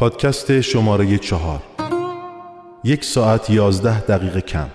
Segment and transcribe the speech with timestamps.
[0.00, 1.62] پادکست شماره چهار.
[2.84, 4.66] یک ساعت یازده دقیقه کم.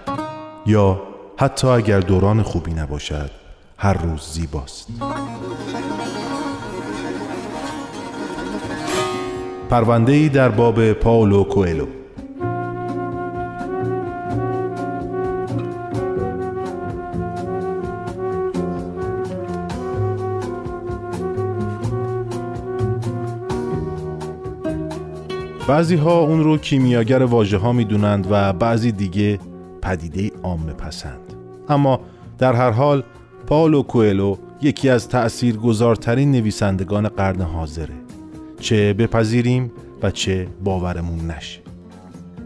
[0.66, 1.02] یا
[1.38, 3.32] حتی اگر دوران خوبی نباشد
[3.78, 4.88] هر روز زیباست.
[9.70, 11.86] پرونده ای در باب پاولو کوئلو.
[25.68, 29.40] بعضی ها اون رو کیمیاگر واژه ها می‌دونند و بعضی دیگه
[29.82, 31.34] پدیده عامه پسند.
[31.70, 32.00] اما
[32.38, 33.04] در هر حال
[33.48, 37.94] پاولو کوئلو یکی از تأثیر گذارترین نویسندگان قرن حاضره.
[38.60, 39.72] چه بپذیریم
[40.04, 41.60] و چه باورمون نشه.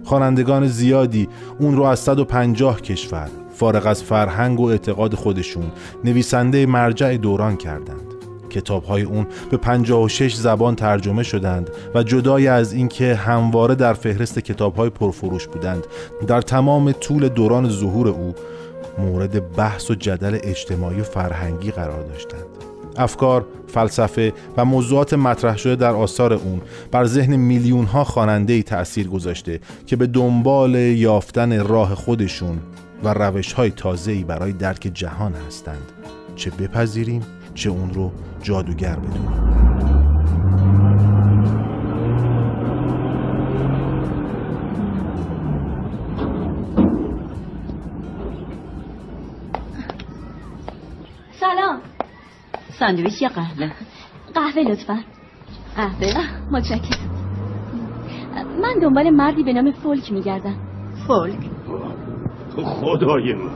[0.04, 5.72] خوانندگان زیادی اون رو از 150 کشور فارغ از فرهنگ و اعتقاد خودشون
[6.04, 8.09] نویسنده مرجع دوران کردند.
[8.50, 14.40] کتاب های اون به 56 زبان ترجمه شدند و جدای از اینکه همواره در فهرست
[14.40, 15.84] کتاب های پرفروش بودند
[16.28, 18.36] در تمام طول دوران ظهور او
[18.98, 22.46] مورد بحث و جدل اجتماعی و فرهنگی قرار داشتند.
[22.98, 29.08] افکار، فلسفه و موضوعات مطرح شده در آثار اون بر ذهن میلیون ها خواننده تأثیر
[29.08, 32.60] گذاشته که به دنبال یافتن راه خودشون
[33.04, 35.92] و روش های تازه‌ای برای درک جهان هستند.
[36.36, 37.22] چه بپذیریم؟
[37.54, 38.12] چه اون رو
[38.44, 39.60] جادوگر بدونیم
[51.32, 51.82] سلام.
[52.80, 53.72] ساندویچ یا قهوه؟
[54.34, 55.00] قهوه لطفا.
[55.76, 56.14] قهوه؟
[56.52, 57.10] متشکرم.
[58.62, 60.56] من دنبال مردی به نام فولک میگردم.
[61.08, 61.40] فولک؟
[62.64, 63.52] خدای من.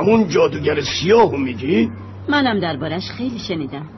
[0.00, 1.90] همون جادوگر سیاه میگی؟
[2.28, 3.88] منم دربارش خیلی شنیدم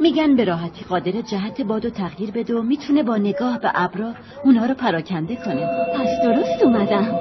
[0.00, 4.14] میگن به راحتی قادر جهت بادو تغییر بده و می‌تونه با نگاه به ابرا
[4.44, 7.18] اونها رو پراکنده کنه پس درست اومدم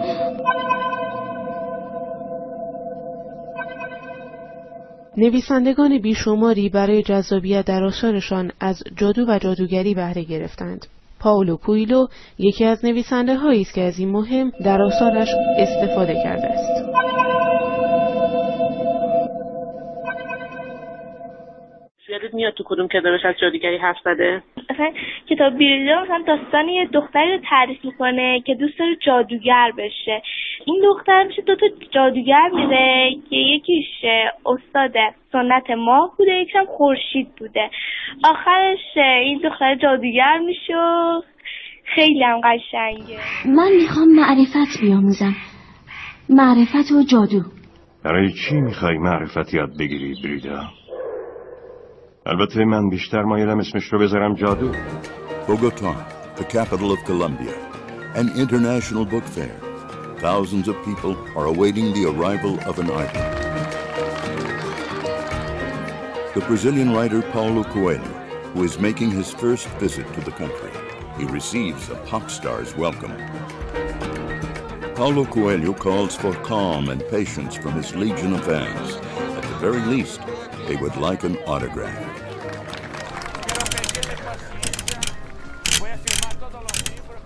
[5.18, 10.86] نویسندگان بیشماری برای جذابیت در آثارشان از جادو و جادوگری بهره گرفتند.
[11.20, 12.08] پاولو کویلو
[12.38, 16.81] یکی از نویسنده هایی است که از این مهم در آثارش استفاده کرده است.
[22.12, 24.92] یادت میاد تو کدوم کتابش از جادوگری حرف زده؟ مثلا
[25.30, 30.22] کتاب بیریدا مثلا داستان یه دختری رو تعریف می‌کنه که دوست داره جادوگر بشه.
[30.66, 33.86] این دختر میشه دو تا جادوگر میره که یکیش
[34.46, 34.94] استاد
[35.32, 37.70] سنت ماه بوده یکیش خورشید بوده.
[38.24, 41.22] آخرش این دختر جادوگر میشه و
[41.96, 43.18] خیلی هم قشنگه.
[43.46, 45.36] من می‌خوام معرفت بیاموزم.
[46.30, 47.44] معرفت و جادو.
[48.06, 50.60] برای چی می‌خوای معرفت یاد بگیری بریدا؟
[52.27, 54.73] البته من بیشتر مایلم اسمش رو بذارم جادو
[55.47, 55.95] Bogota,
[56.37, 57.55] the capital of Colombia,
[58.17, 59.57] an international book fair.
[60.19, 63.23] Thousands of people are awaiting the arrival of an idol.
[66.35, 68.13] The Brazilian writer Paulo Coelho,
[68.53, 70.73] who is making his first visit to the country,
[71.17, 73.17] he receives a pop star's welcome.
[74.97, 78.97] Paulo Coelho calls for calm and patience from his legion of fans.
[79.37, 80.21] At the very least,
[80.67, 82.10] they would like an autograph.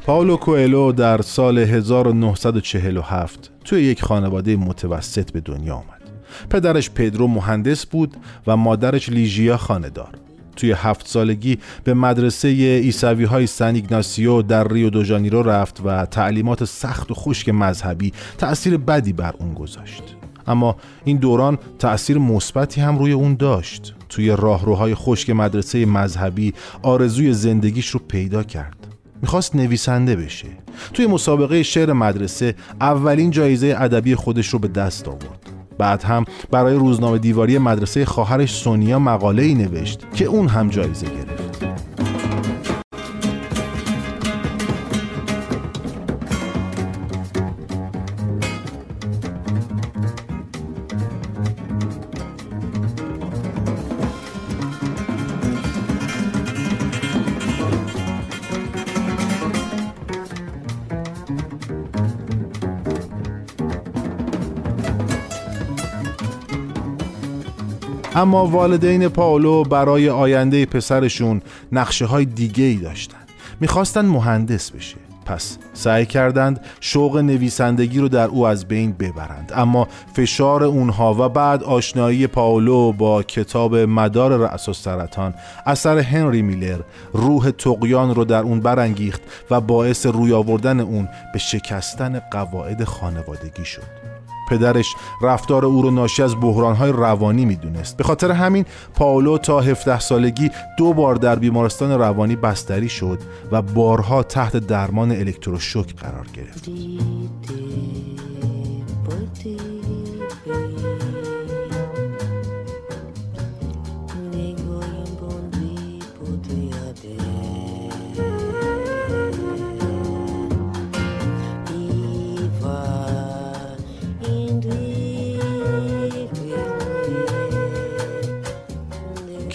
[0.05, 6.01] پاولو کوئلو در سال 1947 توی یک خانواده متوسط به دنیا آمد.
[6.49, 8.17] پدرش پدرو مهندس بود
[8.47, 10.09] و مادرش لیژیا خاندار.
[10.55, 16.05] توی هفت سالگی به مدرسه ایسوی های سن ایگناسیو در ریو دو ژانیرو رفت و
[16.05, 20.03] تعلیمات سخت و خشک مذهبی تأثیر بدی بر اون گذاشت.
[20.47, 23.94] اما این دوران تأثیر مثبتی هم روی اون داشت.
[24.09, 28.84] توی راهروهای خشک مدرسه مذهبی آرزوی زندگیش رو پیدا کرد.
[29.21, 30.47] می‌خواست نویسنده بشه.
[30.93, 35.50] توی مسابقه شعر مدرسه اولین جایزه ادبی خودش رو به دست آورد.
[35.77, 41.06] بعد هم برای روزنامه دیواری مدرسه خواهرش سونیا مقاله ای نوشت که اون هم جایزه
[41.06, 41.64] گرفت.
[68.17, 71.41] اما والدین پاولو برای آینده پسرشون
[71.71, 73.17] نقشه های دیگه ای داشتن.
[73.59, 74.95] می‌خواستن مهندس بشه.
[75.25, 79.51] پس سعی کردند شوق نویسندگی رو در او از بین ببرند.
[79.56, 85.33] اما فشار اونها و بعد آشنایی پاولو با کتاب مدار رأس و سرطان
[85.65, 86.79] اثر هنری میلر
[87.13, 89.21] روح تقیان رو در اون برانگیخت
[89.51, 94.14] و باعث روی آوردن اون به شکستن قواعد خانوادگی شد.
[94.50, 97.97] پدرش رفتار او رو ناشی از بحرانهای روانی می‌دونست.
[97.97, 98.65] به خاطر همین
[98.95, 103.19] پاولو تا 17 سالگی دو بار در بیمارستان روانی بستری شد
[103.51, 106.69] و بارها تحت درمان الکتروشوک قرار گرفت.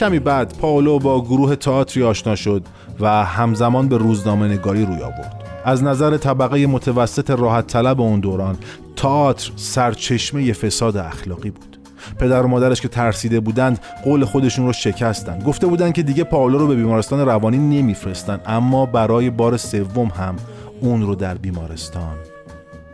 [0.00, 2.62] کمی بعد پاولو با گروه تئاتری آشنا شد
[3.00, 5.44] و همزمان به روزنامه نگاری روی آورد.
[5.64, 8.58] از نظر طبقه متوسط راحت طلب اون دوران
[8.97, 11.79] تئاتر سرچشمه فساد اخلاقی بود.
[12.19, 16.58] پدر و مادرش که ترسیده بودند قول خودشون رو شکستند گفته بودند که دیگه پاولو
[16.58, 20.37] رو به بیمارستان روانی نمیفرستن اما برای بار سوم هم
[20.81, 22.17] اون رو در بیمارستان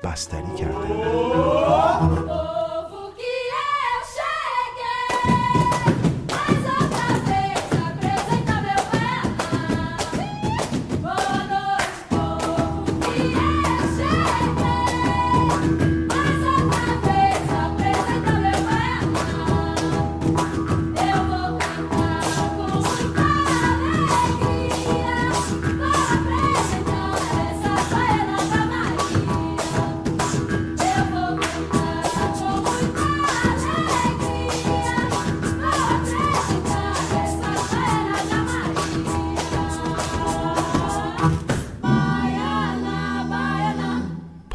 [0.04, 0.76] بستری کرده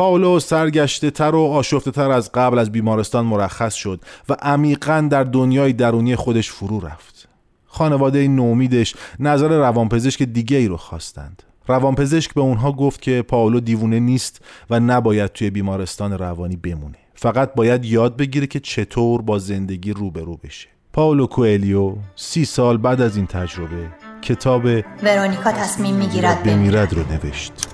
[0.02, 5.24] پاولو سرگشته تر و آشفته تر از قبل از بیمارستان مرخص شد و عمیقا در
[5.24, 7.28] دنیای درونی خودش فرو رفت.
[7.66, 11.44] خانواده نومیدش نظر روانپزشک دیگه ای رو خواستند.
[11.68, 16.98] روانپزشک به اونها گفت که پاولو دیوونه نیست و نباید توی بیمارستان روانی بمونه.
[17.16, 20.68] فقط باید یاد بگیره که چطور با زندگی روبرو بشه.
[20.94, 23.88] پاولو کوئلیو سی سال بعد از این تجربه
[24.22, 24.66] کتاب
[25.04, 27.71] ورونیکا تصمیم می‌گیرد بمیرد رو نوشت.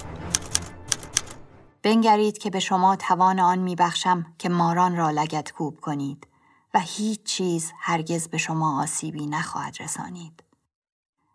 [1.84, 6.28] بنگرید که به شما توان آن میبخشم که ماران را لگت کوب کنید
[6.74, 10.44] و هیچ چیز هرگز به شما آسیبی نخواهد رسانید.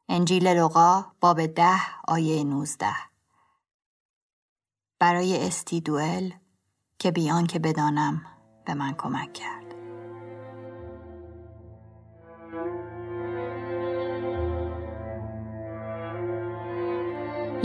[0.09, 2.94] انجیل لغا باب ده آیه نوزده
[4.99, 6.31] برای استی دوئل
[6.99, 8.27] که بیان که بدانم
[8.67, 9.62] به من کمک کرد.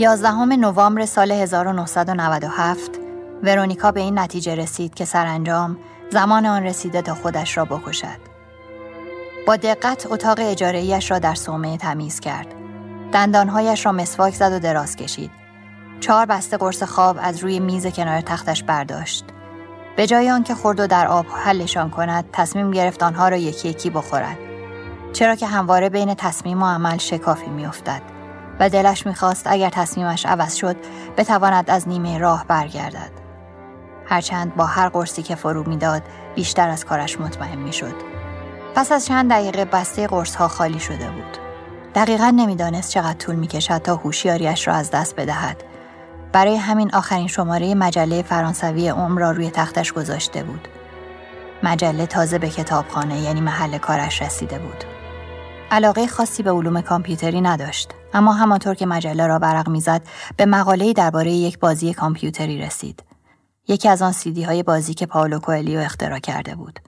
[0.00, 2.90] یازدهم نوامبر سال 1997
[3.42, 5.78] ورونیکا به این نتیجه رسید که سرانجام
[6.10, 8.18] زمان آن رسیده تا خودش را بکشد.
[9.46, 12.46] با دقت اتاق اجارهیش را در صومعه تمیز کرد.
[13.12, 15.30] دندانهایش را مسواک زد و دراز کشید.
[16.00, 19.24] چهار بسته قرص خواب از روی میز کنار تختش برداشت.
[19.96, 23.90] به جای آنکه خورد و در آب حلشان کند تصمیم گرفت آنها را یکی یکی
[23.90, 24.38] بخورد.
[25.12, 28.17] چرا که همواره بین تصمیم و عمل شکافی میافتد.
[28.60, 30.76] و دلش می‌خواست اگر تصمیمش عوض شد
[31.16, 33.10] بتواند از نیمه راه برگردد.
[34.06, 36.02] هرچند با هر قرصی که فرو می‌داد
[36.34, 37.94] بیشتر از کارش مطمئن می‌شد.
[38.74, 41.38] پس از چند دقیقه بسته قرص ها خالی شده بود.
[41.94, 45.64] دقیقا نمی‌دانست چقدر طول می‌کشد تا هوشیاریش را از دست بدهد.
[46.32, 50.68] برای همین آخرین شماره مجله فرانسوی عمر را روی تختش گذاشته بود.
[51.62, 54.84] مجله تازه به کتابخانه یعنی محل کارش رسیده بود.
[55.70, 60.02] علاقه خاصی به علوم کامپیوتری نداشت اما همانطور که مجله را برق می‌زد
[60.36, 63.02] به مقاله‌ای درباره یک بازی کامپیوتری رسید.
[63.68, 66.80] یکی از آن سیدی های بازی که پاولو کوئلیو اختراع کرده بود.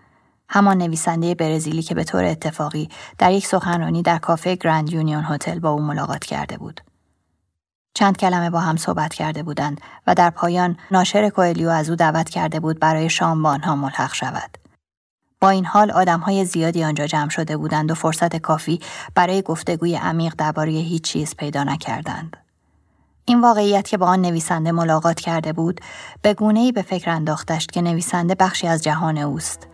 [0.49, 5.59] همان نویسنده برزیلی که به طور اتفاقی در یک سخنرانی در کافه گرند یونیون هتل
[5.59, 6.81] با او ملاقات کرده بود.
[7.95, 12.29] چند کلمه با هم صحبت کرده بودند و در پایان ناشر کوئلیو از او دعوت
[12.29, 14.60] کرده بود برای شام با آنها ملحق شود.
[15.43, 18.81] با این حال های زیادی آنجا جمع شده بودند و فرصت کافی
[19.15, 22.37] برای گفتگوی عمیق درباره هیچ چیز پیدا نکردند.
[23.25, 25.81] این واقعیت که با آن نویسنده ملاقات کرده بود
[26.23, 29.67] به گونه ای به فکر انداختش که نویسنده بخشی از جهان اوست.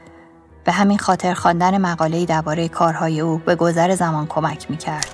[0.64, 5.08] به همین خاطر خواندن مقاله‌ای درباره کارهای او به گذر زمان کمک می‌کرد.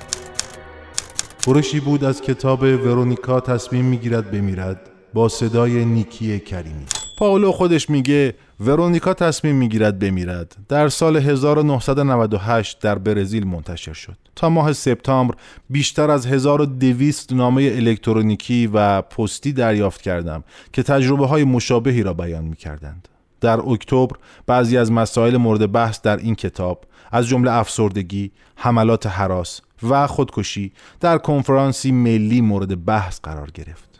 [1.47, 4.80] برشی بود از کتاب ورونیکا تصمیم می‌گیرد بمیرد
[5.14, 6.87] با صدای نیکی کریمی.
[7.18, 14.49] پاولو خودش میگه ورونیکا تصمیم می‌گیرد بمیرد در سال 1998 در برزیل منتشر شد تا
[14.49, 15.35] ماه سپتامبر
[15.71, 22.44] بیشتر از 1200 نامه الکترونیکی و پستی دریافت کردم که تجربه های مشابهی را بیان
[22.44, 23.09] می کردند.
[23.40, 24.16] در اکتبر
[24.47, 30.73] بعضی از مسائل مورد بحث در این کتاب از جمله افسردگی، حملات حراس و خودکشی
[31.00, 33.91] در کنفرانسی ملی مورد بحث قرار گرفت.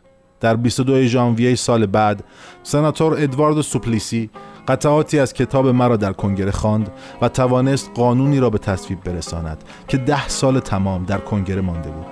[0.42, 2.25] در 22 ژانویه سال بعد
[2.62, 4.30] سناتور ادوارد سوپلیسی
[4.68, 6.90] قطعاتی از کتاب مرا در کنگره خواند
[7.22, 12.06] و توانست قانونی را به تصویب برساند که ده سال تمام در کنگره مانده بود.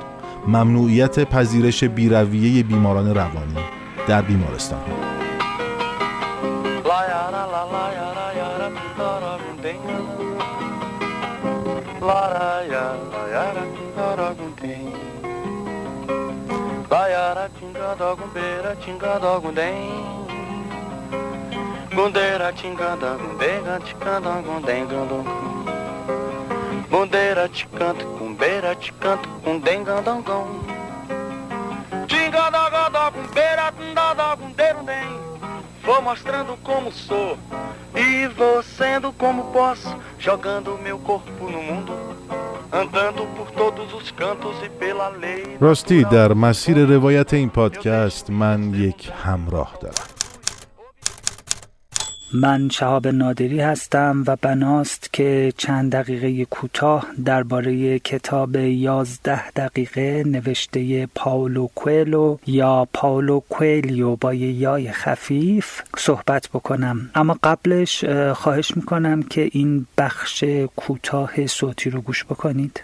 [0.49, 3.57] ممنوعیت پذیرش بیرویه بیماران روانی
[4.09, 4.81] در بیمارستان.
[17.31, 19.89] Gundara, Tingada, Gumbeira, Tingada, Gundem.
[21.95, 24.31] Gundeira, Tingada, Gumbega, Ticanda,
[27.09, 30.49] beira, te canto com Gumbeira, Ticanta, Gundem, Gandangão.
[32.09, 35.21] beira, Gada, Gumbeira, Tindada, Gundeirundem.
[35.85, 37.39] Vou mostrando como sou
[37.95, 42.10] e vou sendo como posso, jogando meu corpo no mundo
[42.73, 48.75] andando por todos os cantos e pela lei راستی در مسیر روایت این پادکست من
[48.75, 50.20] یک همراه دارم.
[52.33, 61.07] من شهاب نادری هستم و بناست که چند دقیقه کوتاه درباره کتاب یازده دقیقه نوشته
[61.07, 67.11] پاولو کویلو یا پاولو کویلیو با یه یای خفیف صحبت بکنم.
[67.15, 70.45] اما قبلش خواهش می‌کنم که این بخش
[70.77, 72.83] کوتاه صوتی رو گوش بکنید.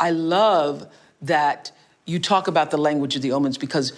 [0.00, 0.84] I love
[1.26, 1.72] that
[2.06, 3.92] you talk about the language of the omens because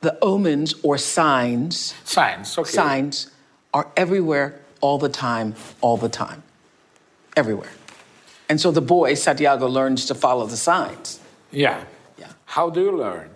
[0.00, 2.70] the omens or signs signs okay.
[2.70, 3.37] signs.
[3.72, 6.42] Are everywhere all the time, all the time.
[7.36, 7.70] Everywhere.
[8.48, 11.20] And so the boy, Santiago, learns to follow the signs.
[11.50, 11.84] Yeah.
[12.18, 12.32] Yeah.
[12.46, 13.30] How do you learn?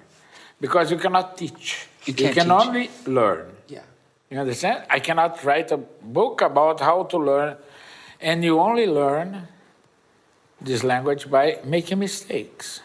[0.60, 1.86] Because you cannot teach.
[2.06, 2.52] You can't can teach.
[2.52, 3.52] only learn.
[3.68, 3.82] Yeah.
[4.30, 4.84] You understand?
[4.88, 7.56] I cannot write a book about how to learn,
[8.20, 9.48] and you only learn
[10.60, 12.80] this language by making mistakes.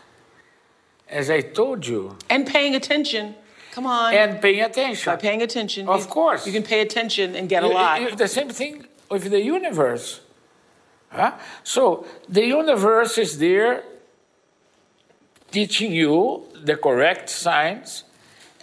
[1.07, 2.17] As I told you.
[2.29, 3.35] And paying attention.
[3.76, 4.08] Come on.
[4.20, 5.06] And paying attention.
[5.12, 5.82] By paying attention.
[5.96, 6.42] Of you- course.
[6.46, 7.94] You can pay attention and get a You- lot.
[8.02, 8.74] you- the same thing
[9.12, 10.06] with the universe.
[11.20, 11.32] Huh?
[11.74, 11.82] So
[12.38, 13.72] the universe is there
[15.56, 16.12] teaching you
[16.70, 17.88] the correct signs,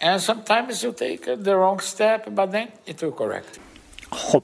[0.06, 3.58] and sometimes you take the wrong step, but then it will correct.
[4.12, 4.42] خب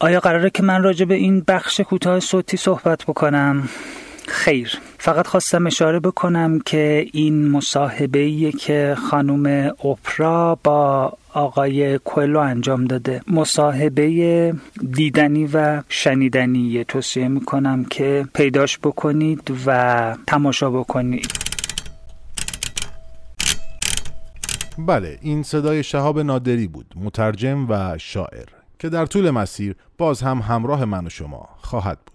[0.00, 3.68] آیا قراره که من راجع به این بخش کوتاه صوتی صحبت بکنم؟
[4.28, 12.85] خیر فقط خواستم اشاره بکنم که این مصاحبه که خانم اپرا با آقای کوئلو انجام
[12.85, 13.21] داده.
[13.27, 14.55] مصاحبه
[14.91, 21.31] دیدنی و شنیدنی توصیه می‌کنم که پیداش بکنید و تماشا بکنید.
[24.77, 30.39] بله این صدای شهاب نادری بود مترجم و شاعر که در طول مسیر باز هم
[30.39, 32.14] همراه من و شما خواهد بود.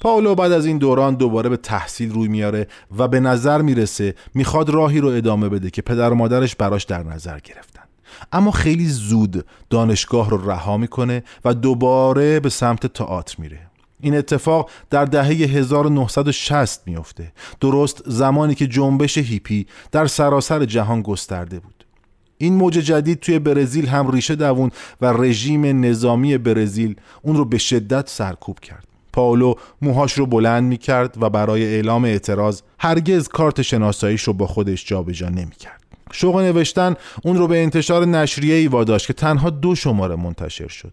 [0.00, 2.66] پاولو بعد از این دوران دوباره به تحصیل روی میاره
[2.98, 7.02] و به نظر می‌رسه می‌خواد راهی رو ادامه بده که پدر و مادرش براش در
[7.02, 7.82] نظر گرفتن.
[8.32, 13.58] اما خیلی زود دانشگاه رو رها می‌کنه و دوباره به سمت تئاتر میره.
[14.00, 21.60] این اتفاق در دهه 1960 میفته درست زمانی که جنبش هیپی در سراسر جهان گسترده
[21.60, 21.86] بود.
[22.38, 27.58] این موج جدید توی برزیل هم ریشه دوون و رژیم نظامی برزیل اون رو به
[27.58, 28.95] شدت سرکوب کرد.
[29.16, 34.46] پاولو موهاش رو بلند می کرد و برای اعلام اعتراض هرگز کارت شناساییش رو با
[34.46, 35.82] خودش جابجا نمی کرد.
[36.12, 36.94] شوق نوشتن
[37.24, 40.92] اون رو به انتشار نشریه ای واداشت که تنها دو شماره منتشر شد.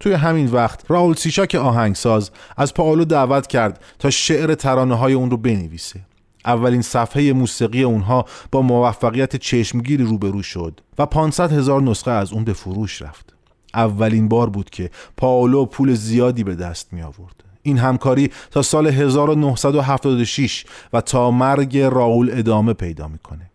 [0.00, 5.30] توی همین وقت راول سیشاک آهنگساز از پاولو دعوت کرد تا شعر ترانه های اون
[5.30, 6.00] رو بنویسه.
[6.44, 12.44] اولین صفحه موسیقی اونها با موفقیت چشمگیری روبرو شد و 500 هزار نسخه از اون
[12.44, 13.34] به فروش رفت.
[13.74, 17.47] اولین بار بود که پاولو پول زیادی به دست می آورد.
[17.68, 23.50] این همکاری تا سال 1976 و تا مرگ راول ادامه پیدا می‌کنه.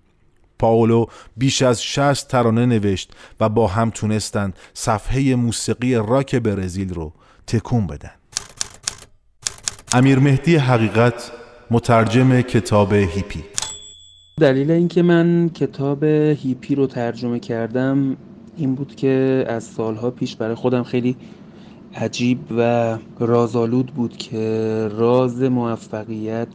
[0.59, 1.05] پاولو
[1.37, 7.13] بیش از 60 ترانه نوشت و با هم تونستند صفحه موسیقی راک برزیل رو
[7.47, 8.11] تکون بدن.
[9.93, 11.31] امیر مهدی حقیقت
[11.71, 13.43] مترجم کتاب هیپی
[14.39, 18.17] دلیل اینکه من کتاب هیپی رو ترجمه کردم
[18.57, 21.15] این بود که از سالها پیش برای خودم خیلی
[21.95, 26.47] عجیب و رازآلود بود که راز موفقیت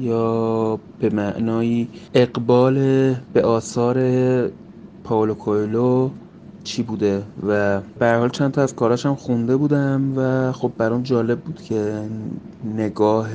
[0.00, 2.74] یا به معنای اقبال
[3.32, 3.98] به آثار
[5.04, 6.10] پاولو کویلو
[6.64, 11.02] چی بوده و به حال چند تا از کاراش هم خونده بودم و خب برام
[11.02, 12.02] جالب بود که
[12.76, 13.28] نگاه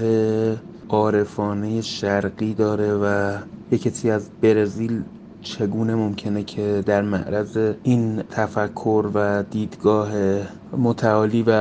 [0.90, 3.38] عارفانه شرقی داره و
[3.72, 5.04] یه کسی از برزیل
[5.42, 10.10] چگونه ممکنه که در معرض این تفکر و دیدگاه
[10.78, 11.52] متعالی و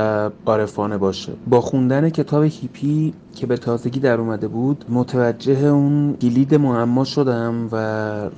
[0.45, 6.55] عارفانه باشه؟ با خوندن کتاب هیپی که به تازگی در اومده بود متوجه اون گلید
[6.55, 7.75] معما شدم و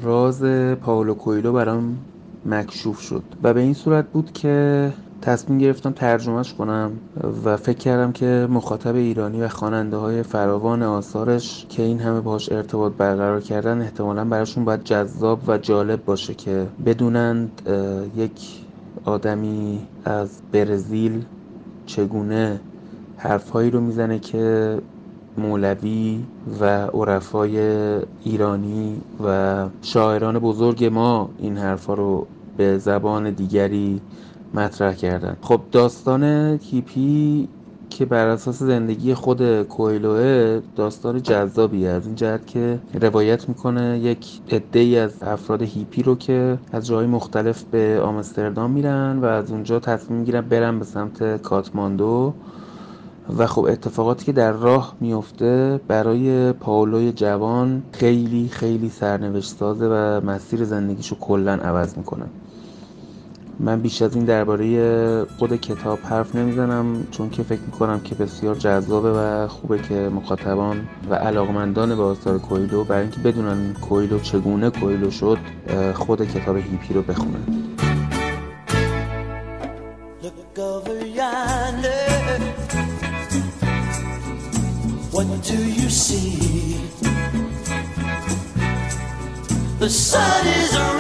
[0.03, 0.43] راز
[0.81, 1.97] پاولو کویلو برام
[2.45, 6.91] مکشوف شد و به این صورت بود که تصمیم گرفتم ترجمهش کنم
[7.45, 12.51] و فکر کردم که مخاطب ایرانی و خواننده های فراوان آثارش که این همه باش
[12.51, 17.61] ارتباط برقرار کردن احتمالا براشون باید جذاب و جالب باشه که بدونند
[18.15, 18.59] یک
[19.05, 21.25] آدمی از برزیل
[21.85, 22.59] چگونه
[23.17, 24.77] حرفهایی رو می‌زنه که
[25.37, 26.19] مولوی
[26.59, 27.59] و عرفای
[28.23, 34.01] ایرانی و شاعران بزرگ ما این حرفها رو به زبان دیگری
[34.53, 35.37] مطرح کردن.
[35.41, 36.23] خب داستان
[36.63, 37.49] هیپی
[37.89, 44.41] که بر اساس زندگی خود کویلوه داستان جذابی از این جهت که روایت می‌کنه یک
[44.51, 49.51] عده ای از افراد هیپی رو که از جای مختلف به آمستردام میرن و از
[49.51, 52.35] اونجا تصمیم می‌گیرن برن به سمت کاتماندو.
[53.37, 60.21] و خب اتفاقاتی که در راه میفته برای پاولوی جوان خیلی خیلی سرنوشت سازه و
[60.25, 62.33] مسیر زندگیشو کلا عوض می‌کنه.
[63.59, 68.55] من بیش از این درباره خود کتاب حرف نمی‌زنم چون که فکر می‌کنم که بسیار
[68.55, 74.69] جذابه و خوبه که مخاطبان و علاقمندان به آثار کویلو برای اینکه بدونن کویلو چگونه
[74.69, 75.37] کویلو شد
[75.93, 77.43] خود کتاب هیپی رو بخونن
[85.11, 85.59] What do?
[89.79, 90.98] The sun is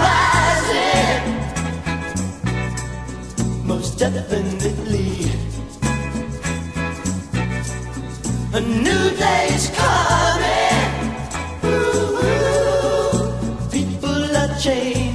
[4.11, 5.31] definitely.
[8.53, 10.89] A new day is coming.
[11.65, 13.69] Ooh, ooh.
[13.71, 15.08] People are changing.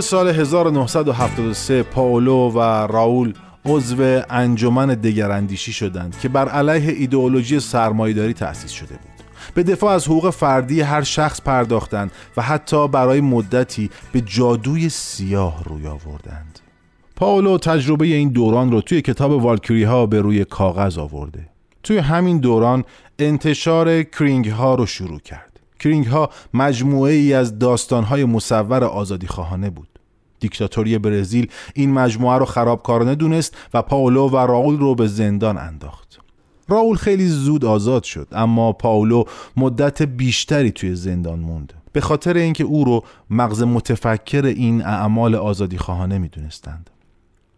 [0.00, 3.32] سال 1973 پاولو و راول
[3.64, 9.26] عضو انجمن دگراندیشی شدند که بر علیه ایدئولوژی سرمایه‌داری تأسیس شده بود.
[9.54, 15.64] به دفاع از حقوق فردی هر شخص پرداختند و حتی برای مدتی به جادوی سیاه
[15.64, 16.60] روی آوردند.
[17.16, 21.48] پاولو تجربه این دوران رو توی کتاب والکری ها به روی کاغذ آورده.
[21.82, 22.84] توی همین دوران
[23.18, 25.55] انتشار کرینگ ها رو شروع کرد.
[25.86, 29.88] کرینگ ها مجموعه ای از داستان های مصور آزادی خواهانه بود.
[30.40, 36.18] دیکتاتوری برزیل این مجموعه رو خرابکارانه دونست و پاولو و راول رو به زندان انداخت.
[36.68, 39.24] راول خیلی زود آزاد شد اما پاولو
[39.56, 45.78] مدت بیشتری توی زندان موند به خاطر اینکه او رو مغز متفکر این اعمال آزادی
[45.78, 46.90] خواهانه می‌دونستند.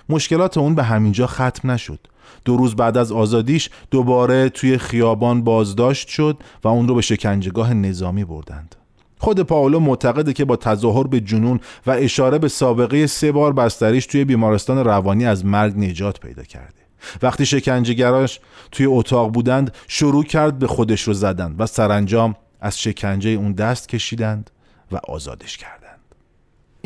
[0.09, 2.01] مشکلات اون به همینجا ختم نشد.
[2.45, 7.75] دو روز بعد از آزادیش دوباره توی خیابان بازداشت شد و اون رو به شکنجهگاه
[7.75, 8.75] نظامی بردند.
[9.19, 14.07] خود پاولو معتقده که با تظاهر به جنون و اشاره به سابقه سه بار بستریش
[14.07, 16.75] توی بیمارستان روانی از مرگ نجات پیدا کرده.
[17.23, 18.41] وقتی شکنجهگراش
[18.73, 23.89] توی اتاق بودند شروع کرد به خودش رو زدن و سرانجام از شکنجه اون دست
[23.89, 24.51] کشیدند
[24.93, 25.78] و آزادش کردند.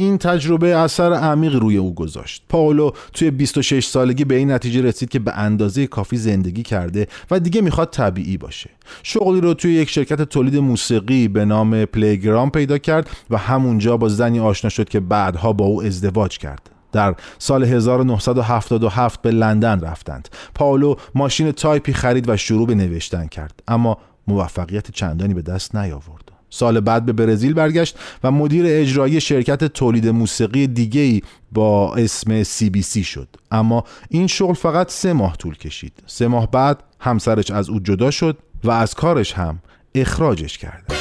[0.03, 2.43] این تجربه اثر عمیق روی او گذاشت.
[2.49, 7.41] پاولو توی 26 سالگی به این نتیجه رسید که به اندازه کافی زندگی کرده و
[7.41, 8.71] دیگه می‌خواد طبیعی باشه.
[9.03, 14.09] شغلی رو توی یک شرکت تولید موسیقی به نام پلیگرام پیدا کرد و همونجا با
[14.09, 16.71] زنی آشنا شد که بعدها با او ازدواج کرد.
[16.93, 20.29] در سال 1977 به لندن رفتند.
[20.55, 26.22] پاولو ماشین تایپی خرید و شروع به نوشتن کرد اما موفقیت چندانی به دست نیاورد.
[26.55, 33.05] سال بعد به برزیل برگشت و مدیر اجرایی شرکت تولید موسیقی دیگه‌ای با اسم CBC
[33.05, 37.81] شد اما این شغل فقط سه ماه طول کشید سه ماه بعد همسرش از او
[37.81, 39.59] جدا شد و از کارش هم
[39.95, 40.93] اخراجش کرد.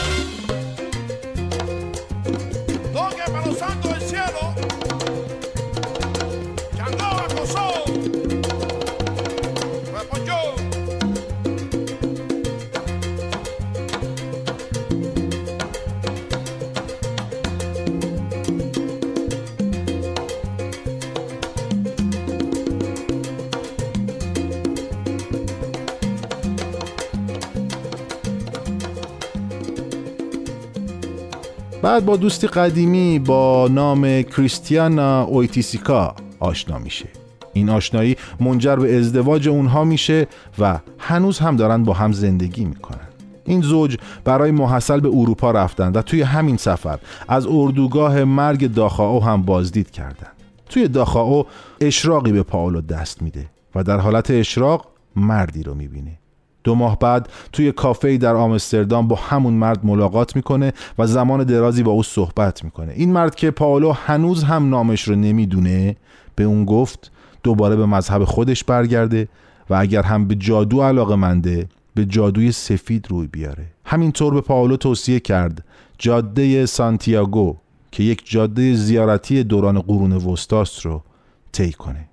[31.82, 37.06] بعد با دوستی قدیمی با نام کریستیانا اویتیسیکا آشنا میشه.
[37.54, 40.28] این آشنایی منجر به ازدواج اونها میشه
[40.60, 43.08] و هنوز هم دارن با هم زندگی می‌کنن.
[43.46, 49.24] این زوج برای محصل به اروپا رفتن و توی همین سفر از اردوگاه مرگ داخاو
[49.24, 50.32] هم بازدید کردن.
[50.70, 51.46] توی داخاو
[51.82, 56.21] اشراقی به پاولو دست میده و در حالت اشراق مردی رو می‌بینه.
[56.64, 61.84] دو ماه بعد توی کافه در آمستردام با همون مرد ملاقات می‌کنه و زمان درازی
[61.84, 62.94] با او صحبت می‌کنه.
[62.96, 65.96] این مرد که پاولو هنوز هم نامش رو نمی‌دونه
[66.36, 67.12] به اون گفت
[67.44, 69.28] دوباره به مذهب خودش برگرده
[69.70, 73.66] و اگر هم به جادو علاقه منده به جادوی سفید روی بیاره.
[73.86, 75.64] همینطور به پاولو توصیه کرد
[75.98, 77.56] جاده سانتیاگو
[77.92, 81.04] که یک جاده زیارتی دوران قرون وستاست رو
[81.52, 82.10] طی کنه.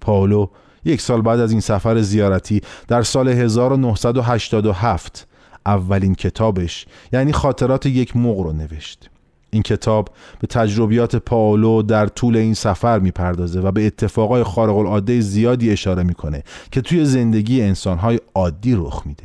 [0.00, 0.46] پاولو
[0.88, 5.26] یک سال بعد از این سفر زیارتی در سال 1987
[5.66, 9.10] اولین کتابش یعنی خاطرات یک مغ رو نوشت.
[9.50, 10.08] این کتاب
[10.40, 16.02] به تجربیات پاولو در طول این سفر می‌پردازه و به اتفاقای خارق العاده زیادی اشاره
[16.02, 19.24] می‌کنه که توی زندگی انسانهای عادی رخ میده.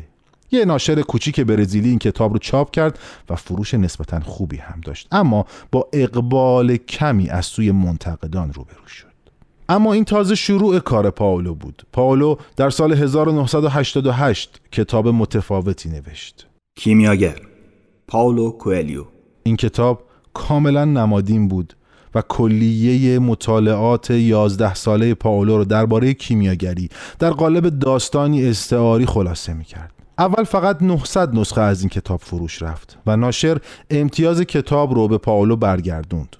[0.51, 2.99] یه ناشر کوچیک برزیلی این کتاب رو چاپ کرد
[3.29, 5.07] و فروش نسبتا خوبی هم داشت.
[5.11, 9.12] اما با اقبال کمی از سوی منتقدان روبرو شد.
[9.73, 17.35] اما این تازه شروع کار پاولو بود پاولو در سال 1988 کتاب متفاوتی نوشت کیمیاگر
[18.07, 19.03] پاولو کوئلیو
[19.43, 21.73] این کتاب کاملا نمادین بود
[22.15, 29.63] و کلیه مطالعات 11 ساله پاولو رو درباره کیمیاگری در قالب داستانی استعاری خلاصه می
[29.63, 29.91] کرد.
[30.17, 33.57] اول فقط 900 نسخه از این کتاب فروش رفت و ناشر
[33.89, 36.35] امتیاز کتاب رو به پاولو برگردوند.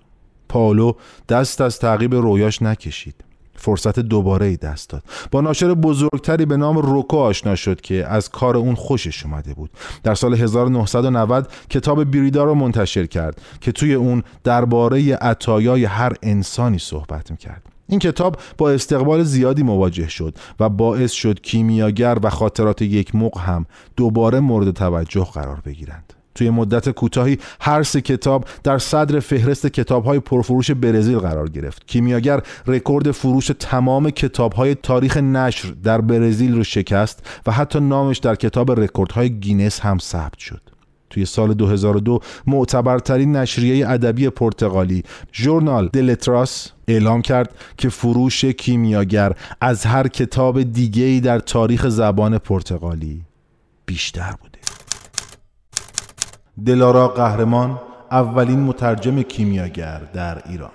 [0.54, 0.94] پاولو
[1.30, 3.16] دست از تعقیب رویاش نکشید.
[3.56, 5.04] فرصت دوباره ای دست داد.
[5.32, 9.70] با ناشر بزرگتری به نام روکو آشنا شد که از کار اون خوشش اومده بود.
[10.04, 16.80] در سال 1990 کتاب بریدا رو منتشر کرد که توی اون درباره عطایای هر انسانی
[16.80, 17.62] صحبت می‌کرد.
[17.88, 23.40] این کتاب با استقبال زیادی مواجه شد و باعث شد کیمیاگر و خاطرات یک مغ
[23.40, 26.14] هم دوباره مورد توجه قرار بگیرند.
[26.36, 31.88] توی مدت کوتاهی هر سه کتاب در صدر فهرست کتابهای پرفروش برزیل قرار گرفت.
[31.88, 38.36] کیمیاگر رکورد فروش تمام کتابهای تاریخ نشر در برزیل رو شکست و حتی نامش در
[38.36, 40.62] کتاب رکوردهای گینس هم ثبت شد.
[41.14, 49.86] توی سال 2002 معتبرترین نشریه ادبی پرتغالی ژورنال دلتراس اعلام کرد که فروش کیمیاگر از
[49.86, 53.22] هر کتاب دیگه‌ای در تاریخ زبان پرتغالی
[53.86, 54.53] بیشتر بوده
[56.66, 57.80] دلارا قهرمان
[58.12, 60.72] اولین مترجم کیمیاگر در ایران.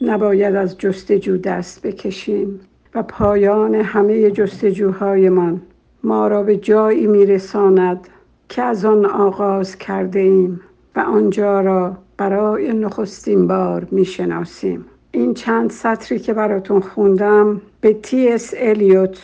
[0.00, 2.60] نباید از جستجو دست بکشیم
[2.94, 5.62] و پایان همه جستجوهایمان
[6.02, 8.08] ما را به جایی میرساند
[8.48, 10.60] که از آن آغاز کرده ایم
[10.96, 14.84] و آنجا را برای نخستین بار می‌شناسیم.
[15.10, 19.18] این چند سطری که براتون خوندم به تی اس الیوت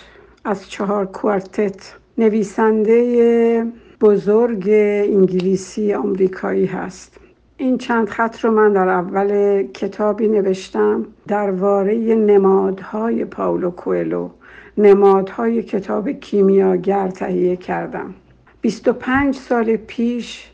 [0.44, 3.66] از چهار کوارتت نویسنده
[4.00, 7.18] بزرگ انگلیسی آمریکایی هست.
[7.56, 11.06] این چند خط رو من در اول کتابی نوشتم.
[11.28, 14.30] درباره نمادهای پاولو کوئلو
[14.78, 18.14] نمادهای کتاب کیمیاگر تهیه کردم.
[18.60, 20.50] 25 سال پیش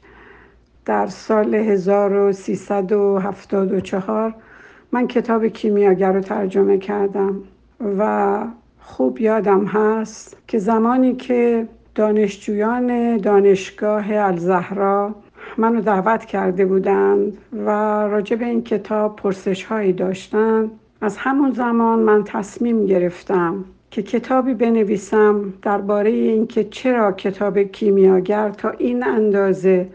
[0.84, 4.34] در سال 1374
[4.92, 7.36] من کتاب کیمیاگر رو ترجمه کردم
[7.98, 8.44] و
[8.80, 15.14] خوب یادم هست که زمانی که دانشجویان دانشگاه الزهرا
[15.58, 17.70] منو دعوت کرده بودند و
[18.08, 20.70] راجع به این کتاب پرسش هایی داشتند.
[21.00, 28.70] از همون زمان من تصمیم گرفتم که کتابی بنویسم درباره اینکه چرا کتاب کیمیاگر تا
[28.70, 29.88] این اندازه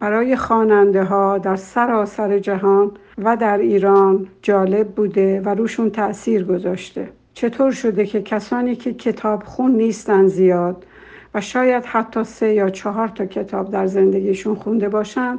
[0.00, 7.08] برای خواننده ها در سراسر جهان و در ایران جالب بوده و روشون تاثیر گذاشته.
[7.34, 10.84] چطور شده که کسانی که کتاب خون نیستن زیاد
[11.40, 15.38] شاید حتی سه یا چهار تا کتاب در زندگیشون خونده باشن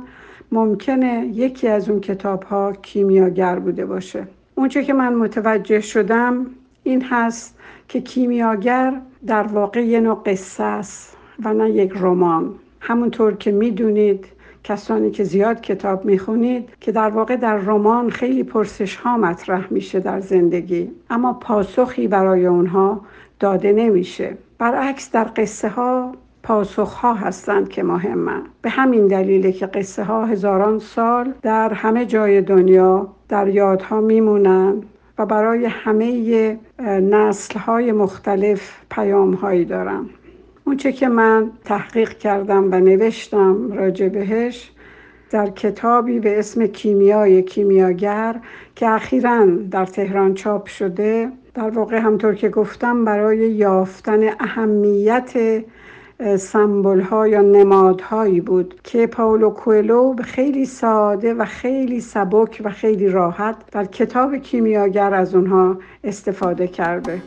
[0.51, 4.27] ممکنه یکی از اون کتاب ها کیمیاگر بوده باشه.
[4.55, 6.45] اونچه که من متوجه شدم
[6.83, 7.55] این هست
[7.87, 12.55] که کیمیاگر در واقع یه نوع قصه است و نه یک رمان.
[12.79, 14.25] همونطور که می‌دونید
[14.63, 19.99] کسانی که زیاد کتاب می‌خونید که در واقع در رمان خیلی پرسش ها مطرح میشه
[19.99, 23.01] در زندگی اما پاسخی برای اونها
[23.39, 24.37] داده نمیشه.
[24.59, 26.11] برعکس در قصه ها
[26.43, 32.05] پاسخ ها هستند که مهمه به همین دلیله که قصه ها هزاران سال در همه
[32.05, 34.83] جای دنیا در یادها میمونن
[35.17, 36.59] و برای همه
[37.01, 40.05] نسل های مختلف پیام هایی دارن
[40.63, 44.71] اونچه که من تحقیق کردم و نوشتم راجع بهش
[45.31, 48.35] در کتابی به اسم کیمیای کیمیاگر
[48.75, 55.63] که اخیرا در تهران چاپ شده در واقع همطور که گفتم برای یافتن اهمیت
[56.37, 63.09] سمبل ها یا نمادهایی بود که پاولو کوئلو خیلی ساده و خیلی سبک و خیلی
[63.09, 67.21] راحت در کتاب کیمیاگر از اونها استفاده کرده.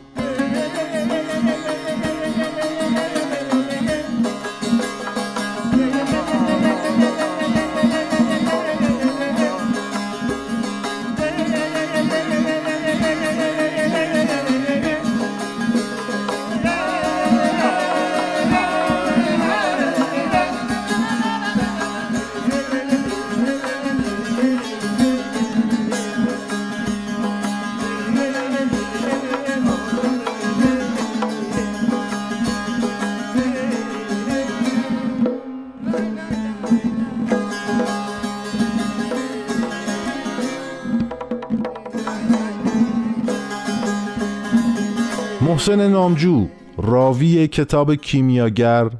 [45.61, 46.47] محسن نامجو
[46.77, 48.91] راوی کتاب کیمیاگر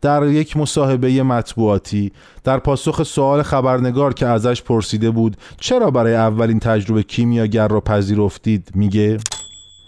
[0.00, 2.12] در یک مصاحبه مطبوعاتی
[2.44, 8.70] در پاسخ سوال خبرنگار که ازش پرسیده بود چرا برای اولین تجربه کیمیاگر را پذیرفتید؟
[8.74, 9.18] میگه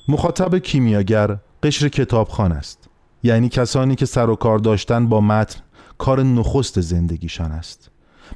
[0.08, 2.88] مخاطب کیمیاگر قشر کتابخان است.
[3.22, 5.60] یعنی کسانی که سر و کار داشتن با متن
[5.98, 7.89] کار نخست زندگیشان است.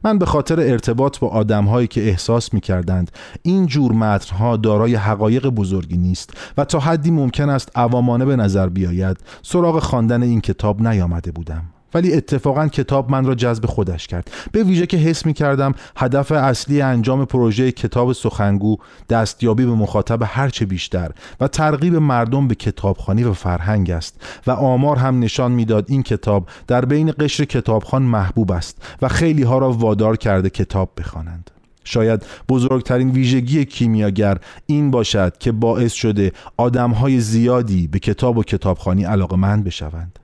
[0.04, 3.10] من به خاطر ارتباط با آدمهایی که احساس می کردند
[3.42, 8.68] این جور متنها دارای حقایق بزرگی نیست و تا حدی ممکن است عوامانه به نظر
[8.68, 9.16] بیاید.
[9.42, 11.73] سراغ خواندن این کتاب نیامده بودم.
[11.94, 14.30] ولی اتفاقا کتاب من را جذب خودش کرد.
[14.52, 18.76] به ویژه که حس می کردم هدف اصلی انجام پروژه کتاب سخنگو
[19.10, 24.96] دستیابی به مخاطب هرچه بیشتر و ترغیب مردم به کتابخانی و فرهنگ است و آمار
[24.96, 29.72] هم نشان می‌داد این کتاب در بین قشر کتابخان محبوب است و خیلی ها را
[29.72, 31.50] وادار کرده کتاب بخوانند.
[31.84, 39.04] شاید بزرگترین ویژگی کیمیاگر این باشد که باعث شده آدمهای زیادی به کتاب و کتابخانی
[39.04, 40.18] علاقمند بشوند.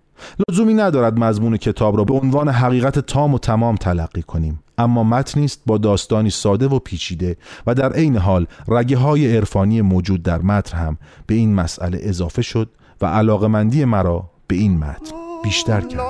[0.49, 5.45] لزومی ندارد مضمون کتاب را به عنوان حقیقت تام و تمام تلقی کنیم اما متنی
[5.45, 10.39] است با داستانی ساده و پیچیده و در عین حال رگه های عرفانی موجود در
[10.39, 12.69] متن هم به این مسئله اضافه شد
[13.01, 16.01] و علاقمندی مرا به این متن بیشتر کرد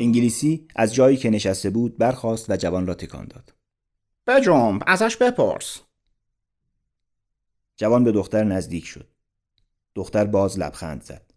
[0.00, 3.54] انگلیسی از جایی که نشسته بود برخاست و جوان را تکان داد.
[4.26, 5.80] بجنب ازش بپرس.
[7.76, 9.08] جوان به دختر نزدیک شد.
[9.94, 11.30] دختر باز لبخند زد.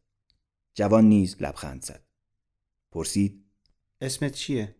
[0.73, 2.03] جوان نیز لبخند زد.
[2.91, 3.45] پرسید
[4.01, 4.75] اسمت چیه؟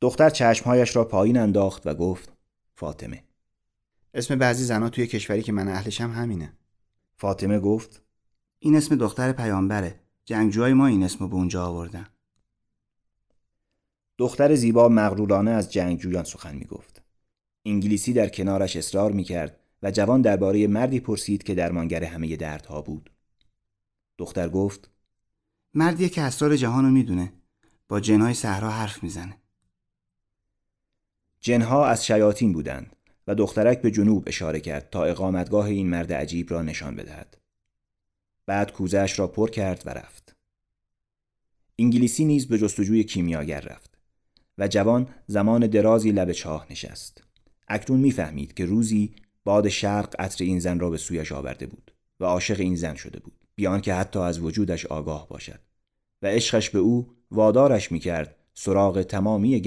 [0.00, 2.32] دختر چشمهایش را پایین انداخت و گفت
[2.74, 3.24] فاطمه.
[4.14, 6.52] اسم بعضی زنها توی کشوری که من اهلشم همینه
[7.16, 8.02] فاطمه گفت
[8.58, 12.06] این اسم دختر پیامبره جنگجوهای ما این اسم به اونجا آوردن
[14.18, 17.02] دختر زیبا مغرورانه از جنگجویان سخن می گفت.
[17.64, 22.82] انگلیسی در کنارش اصرار می کرد و جوان درباره مردی پرسید که درمانگر همه دردها
[22.82, 23.10] بود.
[24.18, 24.90] دختر گفت
[25.74, 27.32] مردیه که اسرار جهان رو می‌دونه
[27.88, 29.38] با جنهای صحرا حرف می‌زنه.
[31.40, 32.93] جنها از شیاطین بودند
[33.26, 37.36] و دخترک به جنوب اشاره کرد تا اقامتگاه این مرد عجیب را نشان بدهد.
[38.46, 40.36] بعد کوزهش را پر کرد و رفت.
[41.78, 43.98] انگلیسی نیز به جستجوی کیمیاگر رفت
[44.58, 47.22] و جوان زمان درازی لب چاه نشست.
[47.68, 52.24] اکنون می‌فهمید که روزی باد شرق عطر این زن را به سویش آورده بود و
[52.24, 55.60] عاشق این زن شده بود بیان که حتی از وجودش آگاه باشد
[56.22, 59.60] و عشقش به او وادارش می‌کرد سراغ تمامی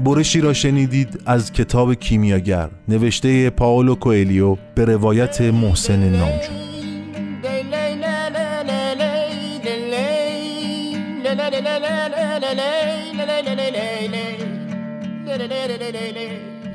[0.04, 6.52] برشی را شنیدید از کتاب کیمیاگر نوشته پاولو کوئلیو به روایت محسن نامجو.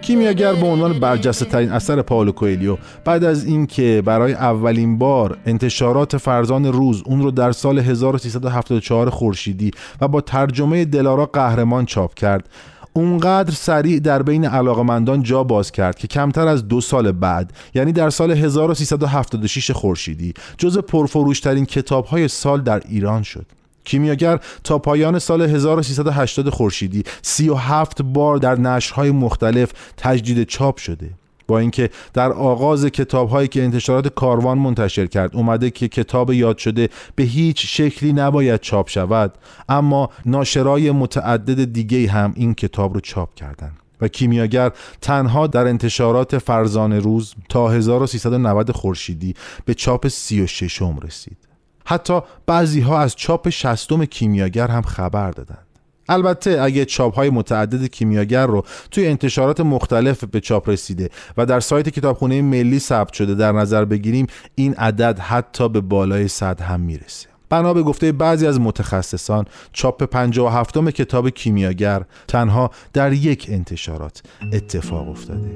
[0.01, 6.17] کیمیاگر به عنوان برجسته ترین اثر پاولو کوئلیو بعد از اینکه برای اولین بار انتشارات
[6.17, 12.49] فرزان روز اون رو در سال 1374 خورشیدی و با ترجمه دلارا قهرمان چاپ کرد
[12.97, 17.91] اونقدر سریع در بین علاقمندان جا باز کرد که کمتر از دو سال بعد یعنی
[17.91, 23.45] در سال 1376 خورشیدی جز پرفروشترین کتابهای سال در ایران شد.
[23.83, 31.09] کیمیاگر تا پایان سال 1380 خورشیدی 37 بار در نشرهای مختلف تجدید چاپ شده.
[31.47, 36.89] با اینکه در آغاز کتابهایی که انتشارات کاروان منتشر کرد اومده که کتاب یاد شده
[37.15, 39.33] به هیچ شکلی نباید چاپ شود.
[39.69, 46.37] اما ناشرای متعدد دیگه هم این کتاب رو چاپ کردند و کیمیاگر تنها در انتشارات
[46.37, 49.33] فرزان روز تا 1390 خورشیدی
[49.65, 51.37] به چاپ 36 رسید.
[51.85, 55.66] حتی بعضی ها از چاپ شستم کیمیاگر هم خبر دادند
[56.09, 61.59] البته اگه چاپ های متعدد کیمیاگر رو توی انتشارات مختلف به چاپ رسیده و در
[61.59, 66.79] سایت کتابخونه ملی ثبت شده در نظر بگیریم این عدد حتی به بالای صد هم
[66.79, 67.27] می‌رسه.
[67.49, 75.09] بنا به گفته بعضی از متخصصان چاپ 57 کتاب کیمیاگر تنها در یک انتشارات اتفاق
[75.09, 75.51] افتاده.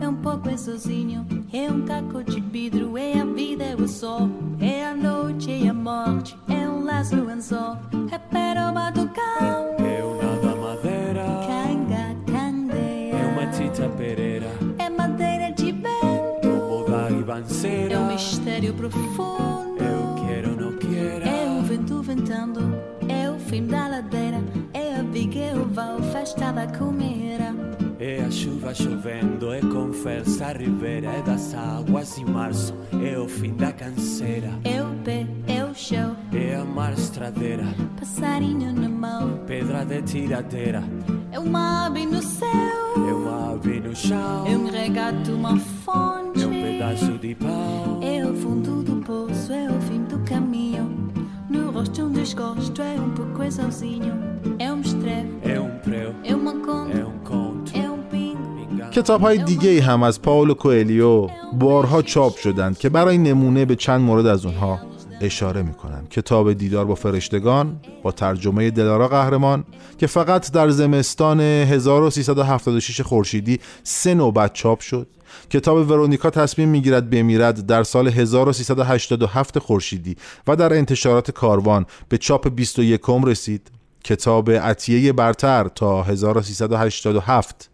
[0.00, 3.88] É um pouco é sozinho, é um caco de vidro, é a vida, é o
[3.88, 7.76] sol, é a noite, é a morte, é um laço anzol,
[8.12, 14.46] é pero batucão, é uma da madeira, canga, candeia, é uma tita pereira,
[14.78, 21.58] é madeira de vento, mudar e é um mistério profundo, eu quero, não quero, é
[21.58, 22.60] o vento ventando,
[23.08, 24.40] é o fim da ladeira,
[24.72, 27.77] é a viga, é o val, festa da comida.
[28.00, 33.28] É a chuva chovendo, é conversa a ribeira, é das águas de março, é o
[33.28, 34.52] fim da canseira.
[34.62, 37.64] É o pé, é o chão, é a mar estradeira,
[37.98, 40.84] passarinho na mão, pedra de tiradeira.
[41.32, 42.48] É uma ave no céu,
[42.96, 48.00] é uma ave no chão, é um regato, uma fonte, é um pedaço de pau.
[48.00, 51.10] É o fundo do poço, é o fim do caminho.
[51.50, 54.14] No rosto um desgosto, é um pouco é sozinho.
[54.60, 57.37] É um estrepe, é um preu, é uma conta, é um conto.
[58.98, 64.00] کتاب های دیگه هم از پاولو کوئلیو بارها چاپ شدند که برای نمونه به چند
[64.00, 64.80] مورد از اونها
[65.20, 69.64] اشاره می‌کنم کتاب دیدار با فرشتگان با ترجمه دلارا قهرمان
[69.98, 75.06] که فقط در زمستان 1376 خورشیدی سه نوبت چاپ شد.
[75.50, 82.48] کتاب ورونیکا تصمیم می‌گیرد بمیرد در سال 1387 خورشیدی و در انتشارات کاروان به چاپ
[82.48, 83.70] 21 رسید.
[84.04, 87.70] کتاب عطیه برتر تا 1387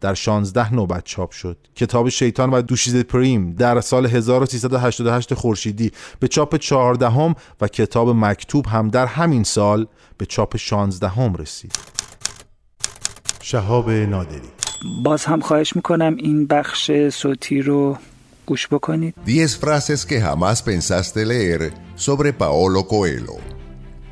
[0.00, 1.56] در 16 نوبت چاپ شد.
[1.74, 8.08] کتاب شیطان و دوشیز پریم در سال 1388 خورشیدی به چاپ 14 هم و کتاب
[8.08, 9.86] مکتوب هم در همین سال
[10.18, 11.72] به چاپ 16 هم رسید.
[13.42, 14.48] شهاب نادری.
[15.04, 17.98] باز هم خواهش می‌کنم این بخش صوتی رو
[18.46, 19.14] گوش بکنید.
[19.26, 23.36] 10 frases que jamás pensaste leer sobre Paolo Coelho.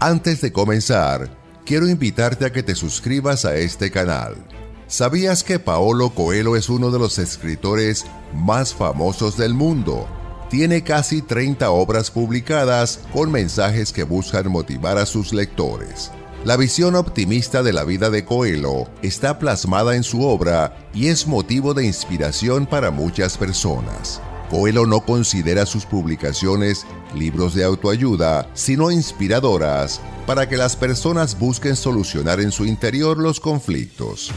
[0.01, 1.19] Antes de comenzar,
[1.65, 4.56] quiero invitarte a que te suscribas a este canal.
[4.89, 10.07] ¿Sabías que Paolo Coelho es uno de los escritores más famosos del mundo?
[10.49, 16.13] Tiene casi 30 obras publicadas con mensajes que buscan motivar a sus lectores.
[16.45, 21.27] La visión optimista de la vida de Coelho está plasmada en su obra y es
[21.27, 24.21] motivo de inspiración para muchas personas.
[24.51, 31.75] Coelho no considera sus publicaciones libros de autoayuda, sino inspiradoras para que las personas busquen
[31.75, 34.33] solucionar en su interior los conflictos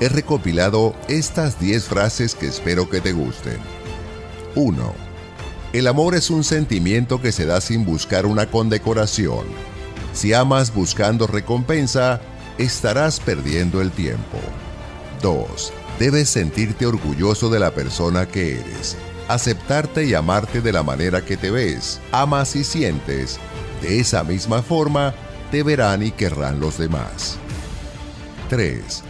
[0.00, 3.58] he recopilado estas 10 frases que espero que te gusten.
[4.54, 4.94] 1.
[5.72, 9.44] El amor es un sentimiento que se da sin buscar una condecoración.
[10.12, 12.20] Si amas buscando recompensa,
[12.58, 14.38] estarás perdiendo el tiempo.
[15.22, 15.72] 2.
[15.98, 18.96] Debes sentirte orgulloso de la persona que eres,
[19.28, 23.38] aceptarte y amarte de la manera que te ves, amas y sientes.
[23.82, 25.14] De esa misma forma,
[25.50, 27.36] te verán y querrán los demás.
[28.50, 29.02] 3.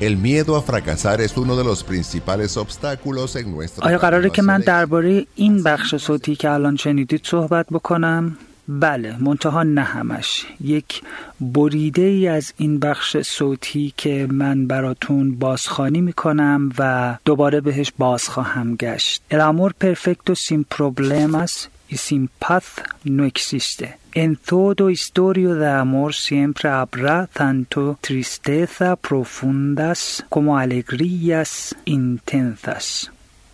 [0.00, 4.42] El miedo a fracasar es uno de los principales obstáculos en nuestro آیا قراره که
[4.42, 8.36] من درباره این بخش صوتی که الان شنیدید صحبت بکنم؟
[8.68, 10.46] بله منتها نه همش.
[10.60, 11.02] یک
[11.40, 18.28] بریده ای از این بخش صوتی که من براتون بازخوانی می‌کنم و دوباره بهش باز
[18.28, 19.22] خواهم گشت.
[19.30, 22.64] El amor perfecto sin problemas y sin paz
[23.04, 23.98] no existe.
[24.12, 33.10] En todo historia de amor siempre habrá tanto tristeza profundas como alegrías intensas.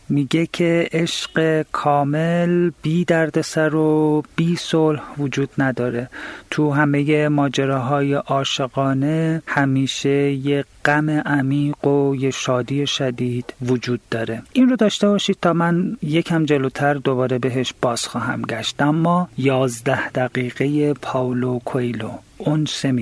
[0.08, 6.10] میگه که عشق کامل بی دردسر و بی صلح وجود نداره.
[6.50, 14.42] تو همه ماجراهای عاشقانه همیشه یه غم عمیق و یه شادی شدید وجود داره.
[14.52, 18.82] این رو داشته باشید تا من یکم جلوتر دوباره بهش باز خواهم گشت.
[18.82, 22.92] اما یازده دقیقه پاولو کویلو اون سه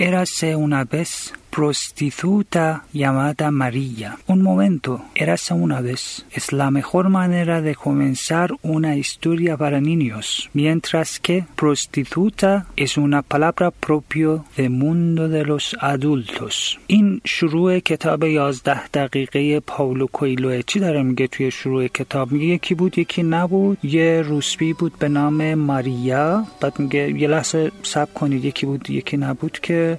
[0.00, 4.18] Érase una vez prostituta llamada María.
[4.26, 6.26] Un momento, érase una vez.
[6.30, 13.22] Es la mejor manera de comenzar una historia para niños, mientras que prostituta es una
[13.22, 16.78] palabra propio del mundo de los adultos.
[16.86, 22.74] این شروع کتاب 11 دقیقه پاولو کویلو چی داره میگه توی شروع کتاب میگه یکی
[22.74, 28.44] بود یکی نبود یه روسبی بود به نام ماریا بعد میگه یه لحظه سب کنید
[28.44, 29.89] یکی بود یکی نبود که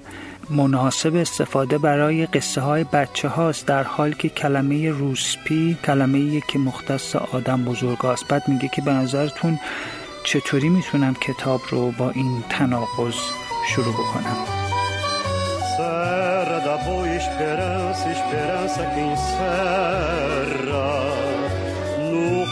[0.49, 7.15] مناسب استفاده برای قصه های بچه هاست در حال که کلمه روسپی کلمه که مختص
[7.15, 9.59] آدم بزرگ هاست بعد میگه که به نظرتون
[10.23, 13.15] چطوری می‌تونم کتاب رو با این تناقض
[13.69, 14.63] شروع بکنم؟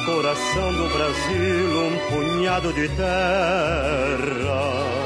[0.05, 5.00] coração do Brasil um punhado de terra.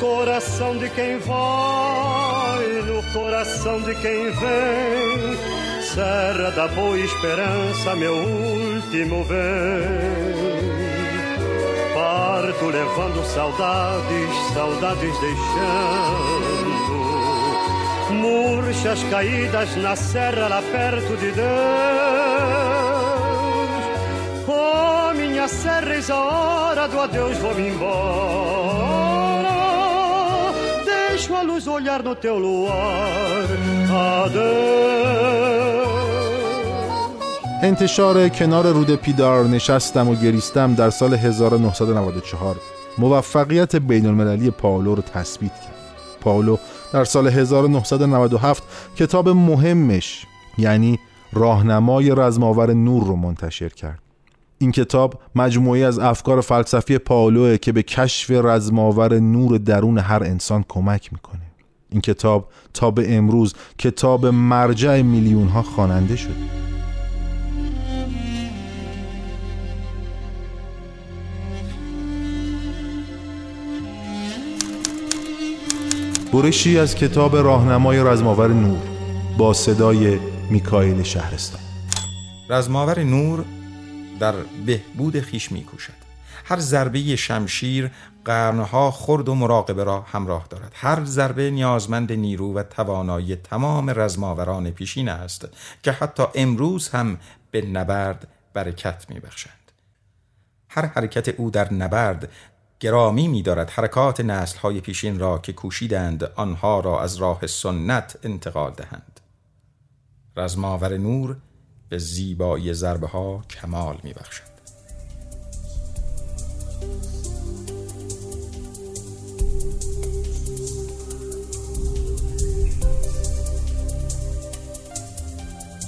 [0.00, 5.38] Coração de quem vai, no coração de quem vem,
[5.82, 10.40] Serra da Boa Esperança, meu último bem.
[11.92, 16.60] Parto levando saudades, saudades deixando
[18.12, 21.48] murchas caídas na serra lá perto de Deus.
[24.48, 29.00] Oh, minha serra, eis a hora do adeus, vou-me embora.
[31.40, 33.48] A luz olhar no teu luar.
[34.24, 35.60] Adeus.
[37.62, 42.56] انتشار کنار رود پیدار نشستم و گریستم در سال 1994
[42.98, 45.74] موفقیت بین المللی پاولو رو تثبیت کرد
[46.20, 46.56] پاولو
[46.92, 48.62] در سال 1997
[48.96, 50.26] کتاب مهمش
[50.58, 50.98] یعنی
[51.32, 54.09] راهنمای رزماور نور رو منتشر کرد
[54.62, 60.64] این کتاب مجموعی از افکار فلسفی پاولوه که به کشف رزماور نور درون هر انسان
[60.68, 61.40] کمک می‌کنه.
[61.90, 66.34] این کتاب تا به امروز کتاب مرجع میلیون ها خواننده شده.
[76.32, 78.78] برشی از کتاب راهنمای رزماور نور
[79.38, 80.18] با صدای
[80.50, 81.60] میکائیل شهرستان.
[82.48, 83.44] رزماور نور
[84.20, 84.34] در
[84.66, 86.10] بهبود خیش میکوشد.
[86.44, 87.90] هر ضربه شمشیر
[88.24, 90.72] قرنها خرد و مراقبه را همراه دارد.
[90.74, 95.48] هر ضربه نیازمند نیرو و توانایی تمام رزماوران پیشین است
[95.82, 97.18] که حتی امروز هم
[97.50, 99.54] به نبرد برکت میبخشند.
[100.68, 102.28] هر حرکت او در نبرد
[102.80, 108.16] گرامی می دارد حرکات نسل های پیشین را که کوشیدند آنها را از راه سنت
[108.22, 109.20] انتقال دهند.
[110.36, 111.36] رزماور نور
[111.90, 114.50] به زیبایی ضربه ها کمال می بخشد.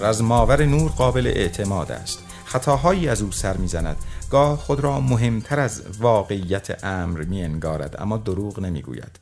[0.01, 2.19] رزماور نور قابل اعتماد است.
[2.45, 3.97] خطاهایی از او سر می‌زند.
[4.33, 9.19] گاه خود را مهمتر از واقعیت امر می انگارد اما دروغ نمی گوید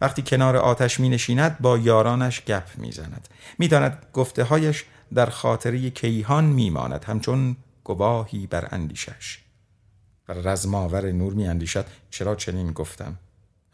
[0.00, 3.28] وقتی کنار آتش می نشیند با یارانش گپ می زند
[3.58, 4.84] می داند گفته هایش
[5.14, 9.38] در خاطره کیهان می ماند همچون گواهی بر اندیشش.
[10.28, 13.18] و رزماور نور می اندیشد چرا چنین گفتم؟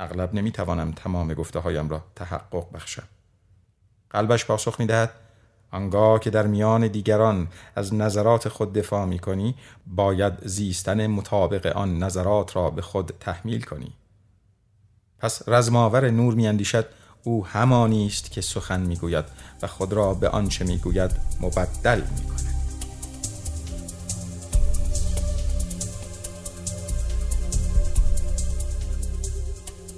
[0.01, 3.09] اغلب نمی توانم تمام گفته هایم را تحقق بخشم.
[4.11, 5.11] قلبش پاسخ می دهد
[5.70, 9.55] آنگاه که در میان دیگران از نظرات خود دفاع می کنی
[9.86, 13.93] باید زیستن مطابق آن نظرات را به خود تحمیل کنی.
[15.18, 16.86] پس رزماور نور می اندیشد
[17.24, 19.24] او همانی است که سخن می گوید
[19.62, 21.10] و خود را به آنچه می گوید
[21.40, 22.38] مبدل می کند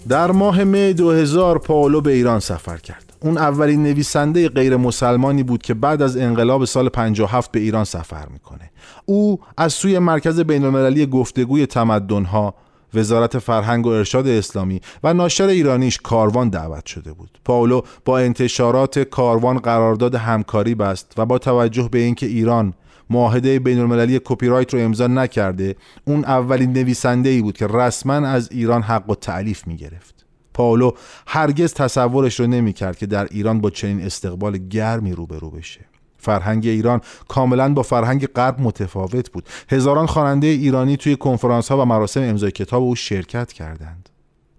[0.09, 3.13] در ماه می 2000 پاولو به ایران سفر کرد.
[3.21, 8.27] اون اولین نویسنده غیر مسلمانی بود که بعد از انقلاب سال 57 به ایران سفر
[8.29, 8.71] می‌کنه.
[9.07, 12.55] او از سوی مرکز بین المللی گفتگوی تمدنها
[12.95, 17.39] وزارت فرهنگ و ارشاد اسلامی و ناشر ایرانیش کاروان دعوت شده بود.
[17.45, 22.75] پاولو با انتشارات کاروان قرارداد همکاری بست و با توجه به اینکه ایران
[23.11, 28.15] معاهده بین المللی کپی رایت رو امضا نکرده اون اولین نویسنده ای بود که رسما
[28.15, 30.93] از ایران حق و تعلیف می گرفت پاولو
[31.27, 35.90] هرگز تصورش رو نمی کرد که در ایران با چنین استقبال گرمی روبرو بشه.
[36.21, 41.85] فرهنگ ایران کاملا با فرهنگ غرب متفاوت بود هزاران خواننده ایرانی توی کنفرانس ها و
[41.85, 44.09] مراسم امضای کتاب او شرکت کردند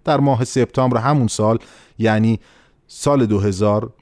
[0.04, 1.58] در ماه سپتامبر همون سال
[1.98, 2.40] یعنی
[2.86, 3.92] سال 2000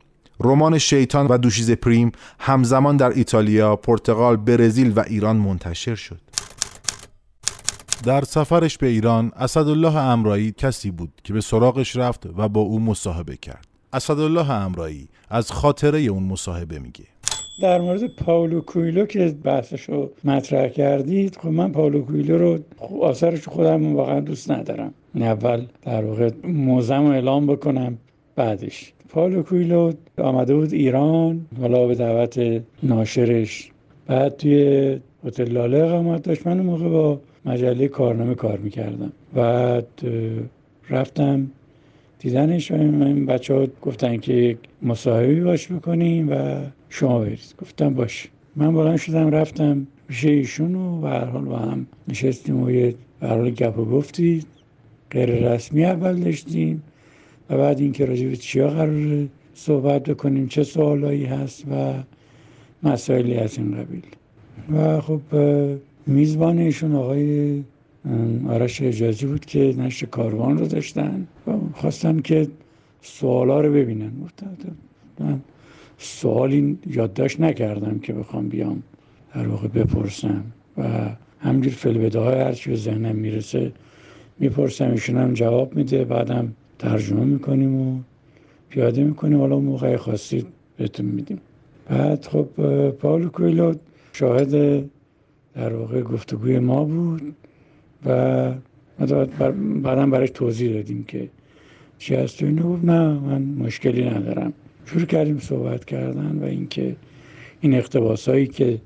[0.41, 6.21] رمان شیطان و دوشیز پریم همزمان در ایتالیا، پرتغال، برزیل و ایران منتشر شد.
[8.05, 12.81] در سفرش به ایران اسدالله امرایی کسی بود که به سراغش رفت و با او
[12.81, 13.67] مصاحبه کرد.
[13.93, 17.05] اسدالله امرایی از خاطره اون مصاحبه میگه.
[17.61, 22.59] در مورد پاولو کویلو که بحثش رو مطرح کردید خب من پاولو کویلو رو
[23.01, 24.95] آثارش خودم واقعا دوست ندارم.
[25.15, 27.99] اول در واقع موزم رو اعلام بکنم
[28.37, 28.93] بعدش.
[29.09, 33.71] پاولو کویلو آمده بود ایران حالا به دعوت ناشرش.
[34.07, 36.47] بعد توی هتل لاله اقامت داشت.
[36.47, 39.13] من موقع با مجله کارنامه کار می‌کردم.
[39.35, 39.87] بعد
[40.91, 41.51] رفتم
[42.19, 42.71] دیدنش.
[42.71, 46.57] و این بچه ها گفتن که مصاحبی باش بکنیم و
[46.91, 48.29] شما برید گفتم باش.
[48.57, 53.51] من بلند شدم رفتم پیش ایشون و هر حال با هم نشستیم و یه حال
[53.51, 54.47] گپ و گفتید
[55.11, 56.83] غیر رسمی اول داشتیم
[57.51, 61.95] و بعد اینکه راجع به چیا قرار صحبت بکنیم چه سوالایی هست و
[62.83, 64.03] مسائلی از این قبیل.
[64.73, 65.21] و خب
[66.07, 67.63] میزبان ایشون آقای
[68.49, 72.49] آرش اجازی بود که نشر کاروان رو داشتن و خواستن که
[73.03, 74.13] سوالا رو ببینن.
[76.01, 78.83] من سوالی یادداشت نکردم که بخوام بیام
[79.35, 80.45] در واقع بپرسم
[80.79, 83.73] و همجور فلبده های هرچی به ذهنم می‌رسه
[84.39, 88.01] می‌پرسم ایشون هم جواب میده بعدم ترجمه می‌کنیم و
[88.69, 89.39] پیاده می‌کنیم.
[89.39, 90.47] حالا موقع خاصی
[90.77, 91.41] بهتون میدیم.
[91.89, 92.47] بعد خب
[92.91, 93.75] پاولو کویلو
[94.13, 94.85] شاهد
[95.55, 97.35] در واقع گفتگوی ما بود
[98.07, 98.53] و
[99.83, 101.29] بعدم برای توضیح دادیم که
[101.99, 102.77] چی هست و اینو.
[102.77, 104.53] نه من مشکلی ندارم.
[104.93, 106.97] شروع کردیم صحبت کردن و اینکه
[107.61, 108.81] این اقتباس هایی که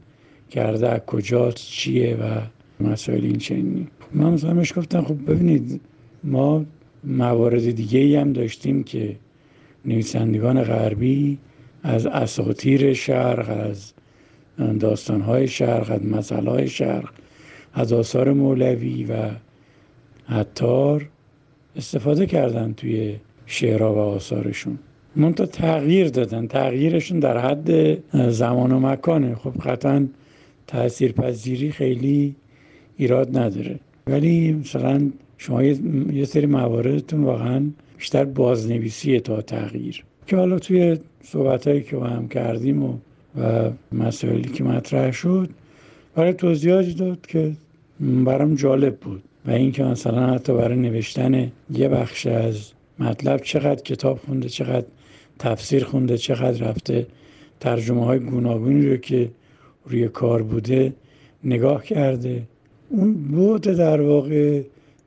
[0.51, 2.41] کرده از کجاست چیه و
[2.85, 3.89] مسائل این چنینی.
[4.13, 5.81] من مثلا گفتم خب ببینید
[6.25, 6.65] ما
[7.05, 9.17] موارد دیگه ای هم داشتیم که
[9.85, 11.39] نویسندگان غربی
[11.83, 13.93] از اساطیر شرق از
[14.81, 17.11] داستانهای شرق از مسئله شرق
[17.75, 19.31] از آثار مولوی و
[20.29, 21.09] عطار
[21.77, 24.79] استفاده کردن توی شعرها و آثارشون.
[25.17, 26.47] منتها تغییر دادن.
[26.47, 27.99] تغییرشون در حد
[28.31, 29.35] زمان و مکانه.
[29.35, 30.07] خب قطعا
[30.67, 32.35] تأثیر پذیری خیلی
[32.97, 33.79] ایراد نداره.
[34.07, 35.63] ولی مثلا شما
[36.13, 37.63] یه سری مواردتون واقعا
[37.99, 40.05] بیشتر بازنویسیه تا تغییر.
[40.27, 42.97] که حالا توی صحبت هایی که با هم کردیم و,
[43.41, 45.51] و مسائلی که مطرح شد
[46.15, 47.53] برای توضیحاتی داد که
[48.01, 49.23] برام جالب بود.
[49.47, 54.87] و اینکه مثلا حتی برای نوشتن یه بخش از مطلب چقدر کتاب خونده چقدر
[55.39, 57.07] تفسیر خونده چقدر رفته
[57.61, 59.31] ترجمه های گوناگونی رو که
[59.87, 60.93] روی کار بوده
[61.45, 62.43] نگاه کرده.
[62.89, 64.63] اون بود در واقع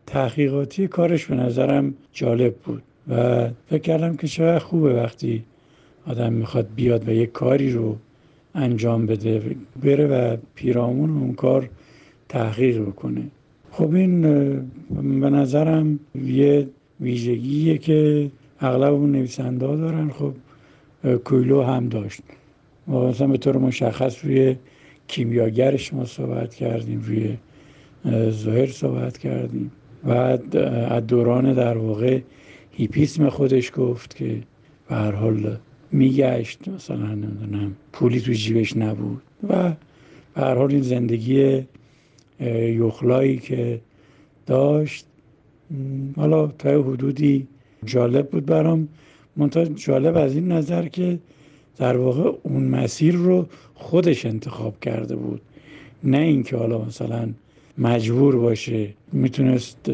[0.05, 5.43] تحقیقاتی کارش به نظرم جالب بود و فکر کردم که چقدر خوبه وقتی
[6.07, 7.97] آدم می‌خواد بیاد و یک کاری رو
[8.55, 11.69] انجام بده بره و پیرامون اون کار
[12.29, 13.21] تحقیق بکنه.
[13.71, 14.21] خب این
[15.19, 16.67] به نظرم یه
[17.01, 20.33] ویژگیه که اغلب اون نویسنده دارن خب
[21.23, 22.21] کویلو هم داشت.
[22.87, 24.55] ما مثلا به طور مشخص روی
[25.07, 27.37] کیمیاگرش ما صحبت کردیم روی
[28.29, 29.71] ظاهر صحبت کردیم.
[30.03, 32.21] و از دوران در واقع
[32.71, 34.41] هیپیسم خودش گفت که
[34.89, 35.57] به هر حال
[35.91, 39.21] میگشت مثلا نمی‌دونم پولی تو جیبش نبود.
[39.49, 39.71] و
[40.35, 41.63] به هر حال این زندگی
[42.39, 43.81] یخلایی که
[44.45, 45.05] داشت
[46.15, 47.47] حالا تا حدودی
[47.85, 48.87] جالب بود برام.
[49.35, 51.19] منتها جالب از این نظر که
[51.77, 55.41] در واقع اون مسیر رو خودش انتخاب کرده بود.
[56.03, 57.29] نه اینکه حالا مثلا
[57.77, 59.91] مجبور باشه می‌تونست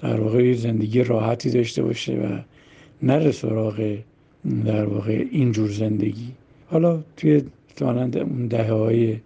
[0.00, 2.38] در واقع زندگی راحتی داشته باشه و
[3.02, 3.96] نره سراغ
[4.64, 6.32] در واقع اینجور زندگی.
[6.70, 7.42] حالا توی
[7.80, 9.16] اون دهه های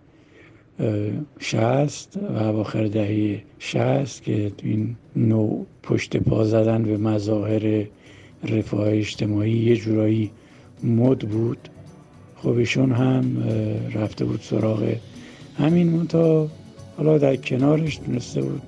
[1.39, 7.85] شست و اواخر دهه شست که این نوع پشت پا زدن به مظاهر
[8.45, 10.30] رفاه اجتماعی یه جورایی
[10.85, 11.68] مد بود.
[12.37, 13.45] خب ایشون هم
[13.95, 14.95] رفته بود سراغ
[15.59, 16.49] همین منتا
[16.97, 18.62] حالا در کنارش تونسته بود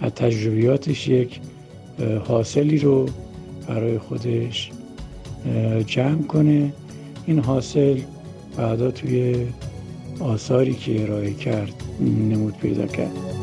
[0.00, 1.40] از تجربیاتش یک
[2.24, 3.06] حاصلی رو
[3.68, 4.70] برای خودش
[5.86, 6.72] جمع کنه.
[7.26, 7.98] این حاصل
[8.56, 9.36] بعدا توی
[10.20, 13.35] آثاری که ارائه کرد نمود پیدا کرد.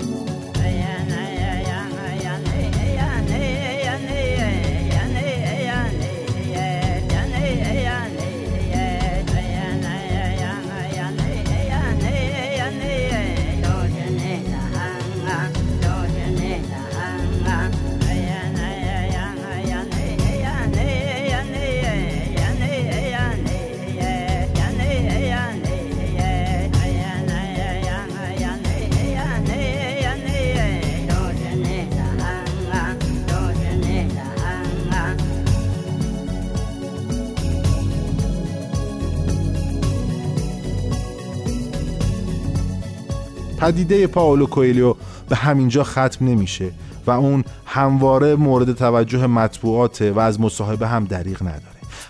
[43.64, 44.96] پدیده پاولو کویلیو
[45.30, 46.72] به همینجا ختم نمیشه
[47.08, 51.64] و اون همواره مورد توجه مطبوعات و از مصاحبه هم دریغ نداره.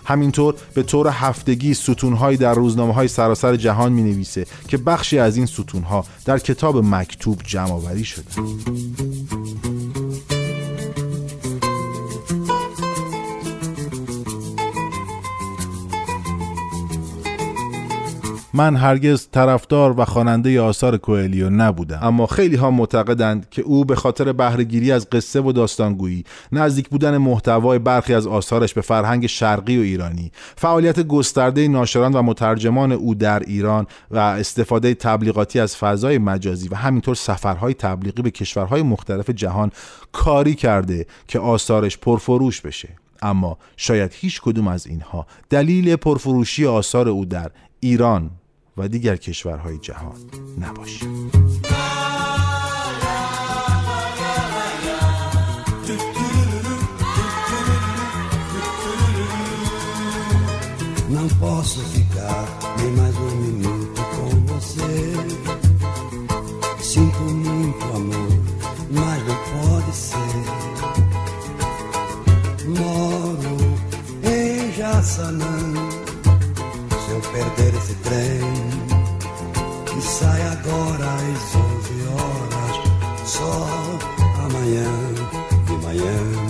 [0.04, 5.36] همینطور به طور هفتگی ستونهایی در روزنامه های سراسر جهان می نویسه که بخشی از
[5.36, 8.24] این ستونها در کتاب مکتوب جمع شده.
[18.56, 21.98] من هرگز طرفدار و خواننده آثار کوئلیو نبودم.
[22.02, 27.16] اما خیلی ها معتقدند که او به خاطر بهرهگیری از قصه و داستانگویی نزدیک بودن
[27.16, 33.14] محتوای برخی از آثارش به فرهنگ شرقی و ایرانی فعالیت گسترده ناشران و مترجمان او
[33.14, 39.30] در ایران و استفاده تبلیغاتی از فضای مجازی و همینطور سفرهای تبلیغی به کشورهای مختلف
[39.30, 39.70] جهان
[40.12, 42.88] کاری کرده که آثارش پرفروش بشه.
[43.22, 47.50] اما شاید هیچ کدوم از اینها دلیل پرفروشی آثار او در
[47.80, 48.30] ایران
[48.76, 50.16] و دیگر کشورهای جهان
[50.60, 51.34] نباشید
[61.10, 62.44] Não posso ficar
[62.78, 65.14] nem mais um minuto com você.
[66.80, 68.32] Sinto muito amor,
[68.90, 70.44] mas não pode ser.
[72.66, 73.56] Moro
[74.24, 76.03] em Jaçanã.
[77.32, 78.40] Perder esse trem,
[80.00, 82.76] sai agora às 11 horas,
[83.28, 83.66] só
[84.44, 84.90] amanhã
[85.66, 86.43] de manhã.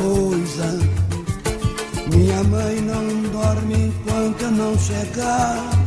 [0.00, 0.68] Coisa.
[2.12, 5.80] Minha mãe não dorme enquanto eu não chegar.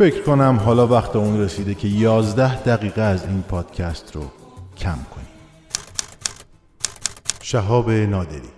[0.00, 4.22] فکر کنم حالا وقت اون رسیده که یازده دقیقه از این پادکست رو
[4.76, 5.28] کم کنیم
[7.42, 8.48] شهاب نادری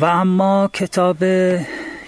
[0.00, 1.16] و اما کتاب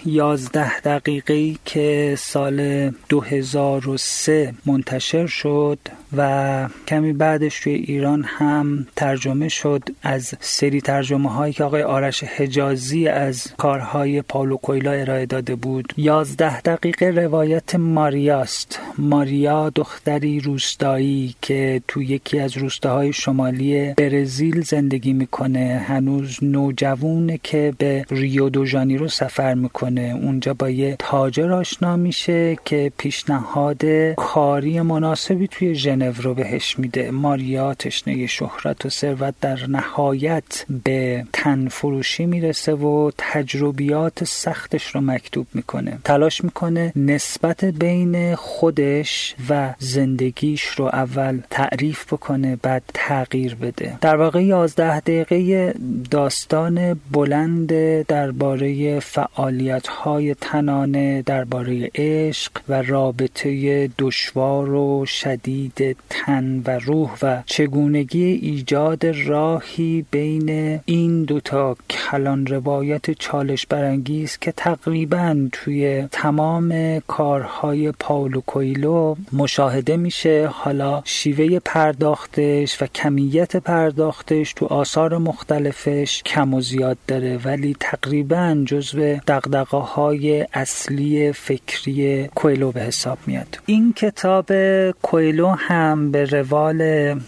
[0.07, 5.79] یازده دقیقه که سال 2003 منتشر شد.
[6.17, 12.25] و کمی بعدش توی ایران هم ترجمه شد از سری ترجمه هایی که آقای آرش
[12.25, 15.93] حجازی از کارهای پاولو کویلا ارائه داده بود.
[15.97, 25.13] یازده دقیقه روایت ماریاست ماریا دختری روستایی که تو یکی از روستاهای شمالی برزیل زندگی
[25.13, 25.85] می‌کنه.
[25.87, 30.19] هنوز نوجوونه که به ریو دو ژانیرو سفر می‌کنه.
[30.23, 33.85] اونجا با یه تاجر آشنا میشه که پیشنهاد
[34.17, 37.11] کاری مناسبی توی ژنو مارونو رو بهش میده.
[37.11, 45.01] ماریا تشنه شهرت و ثروت در نهایت به تن فروشی می‌رسه و تجربیات سختش رو
[45.01, 45.99] مکتوب می‌کنه.
[46.05, 53.99] تلاش می‌کنه نسبت بین خودش و زندگیش رو اول تعریف بکنه بعد تغییر بده.
[54.01, 55.75] در واقع 11 دقیقه
[56.11, 66.79] داستان بلند درباره فعالیت های تنانه درباره عشق و رابطه دشوار و شدید تن و
[66.79, 76.09] روح و چگونگی ایجاد راهی بین این دوتا کلان روایت چالش برانگیز که تقریبا توی
[76.13, 80.47] تمام کارهای پاولو کویلو مشاهده میشه.
[80.53, 88.63] حالا شیوه پرداختش و کمیت پرداختش تو آثار مختلفش کم و زیاد داره ولی تقریبا
[88.67, 93.59] جزو دقدقه های اصلی فکری کویلو به حساب میاد.
[93.67, 94.51] این کتاب
[94.91, 95.74] کویلو هم
[96.13, 96.81] به روال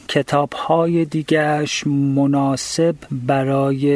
[0.09, 3.93] کتاب های دیگرش مناسب برای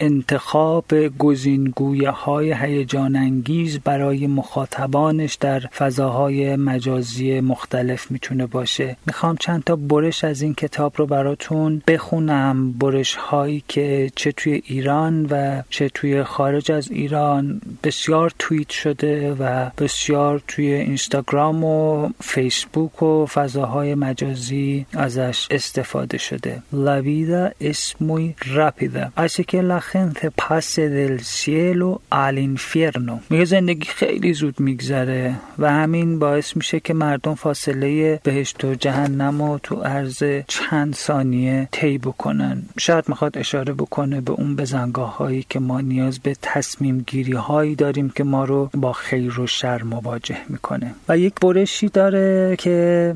[0.00, 0.84] انتخاب
[1.18, 8.96] گزینگویه های هیجان انگیز برای مخاطبانش در فضاهای مجازی مختلف می‌تونه باشه.
[9.06, 12.72] می‌خوام چند تا برش از این کتاب رو براتون بخونم.
[12.72, 19.34] برش هایی که چه توی ایران و چه توی خارج از ایران بسیار توییت شده
[19.34, 26.62] و بسیار توی اینستاگرام و فیسبوک و فضاهای مجازی ازش استفاده شده.
[26.72, 29.12] La vida es muy rápida.
[29.24, 33.20] Así que la gente pase del cielo al infierno.
[33.30, 39.40] میگه زندگی خیلی زود میگذره و همین باعث میشه که مردم فاصله بهشت و جهنم
[39.40, 42.62] و تو عرض چند ثانیه طی بکنن.
[42.78, 47.74] شاید می‌خواد اشاره بکنه به اون بزنگاه هایی که ما نیاز به تصمیم گیری هایی
[47.74, 50.94] داریم که ما رو با خیر و شر مواجه می‌کنه.
[51.08, 53.14] و یک برشی داره که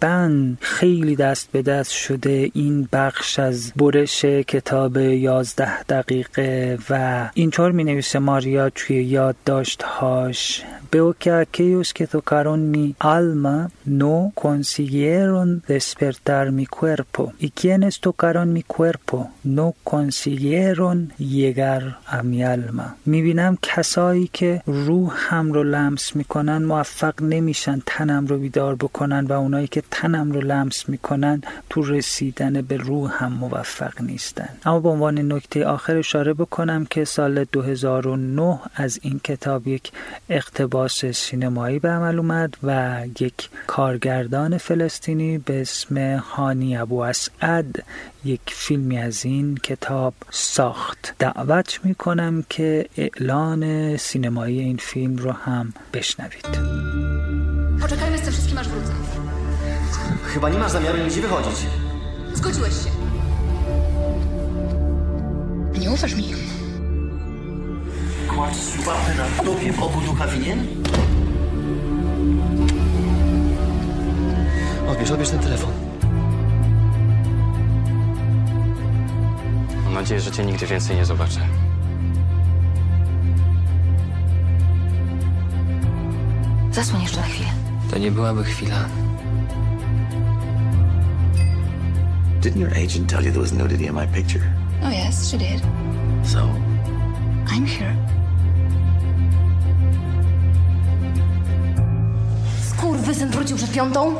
[0.00, 7.72] تقریبا خیلی دست به دست شده این بخش از برش کتاب یازده دقیقه و اینطور
[7.72, 10.62] می نویسه ماریا توی یادداشتهاش.
[10.90, 17.22] Veo que aquellos que tocaron mi alma no consiguieron despertar mi cuerpo.
[17.46, 19.16] Y quienes tocaron mi cuerpo?
[19.44, 22.96] No consiguieron llegar a mi alma.
[23.06, 29.32] می‌بینم کسایی که روح هم رو لمس می‌کنن موفق نمیشن تنم رو بیدار بکنن و
[29.32, 34.48] اونایی که تنم رو لمس می‌کنن تو رسیدن به روح هم موفق نیستن.
[34.64, 39.92] اما به عنوان نکته آخر اشاره بکنم که سال 2009 از این کتاب یک
[40.28, 47.84] اقتباس سینمایی به عمل اومد و یک کارگردان فلسطینی به اسم هانی ابو اسعد
[48.24, 51.14] یک فیلمی از این ktab ساخت.
[51.18, 57.47] دعوت می‌کنم که اعلان سینمایی این فیلم رو هم بشنوید.
[60.28, 61.66] Chyba nie masz zamiaru nigdzie wychodzić.
[62.34, 62.90] Zgodziłeś się.
[65.80, 66.34] Nie ufasz mi.
[68.28, 70.66] Kładziesz łapę na dupie w obu ducha winien?
[74.88, 75.70] Odbierz, odbierz ten telefon.
[79.84, 81.40] Mam nadzieję, że cię nigdy więcej nie zobaczę.
[86.72, 87.48] Zasłoń jeszcze na chwilę.
[87.90, 88.76] To nie byłaby chwila.
[92.48, 94.40] Didn't your agent tell you there was nudity in my picture?
[94.82, 95.60] Oh yes, she did.
[96.24, 96.48] So?
[97.46, 97.94] I'm here.
[102.70, 104.14] Skurwysyn wrócił przed piątą?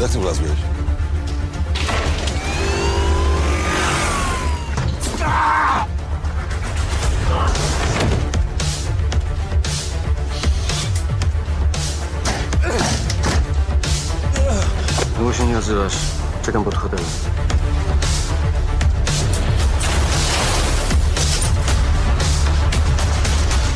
[0.00, 0.50] Jak ty wlazłeś?
[15.16, 16.23] Długo się nie odzywasz.
[16.44, 17.04] Czekam pod hotelem.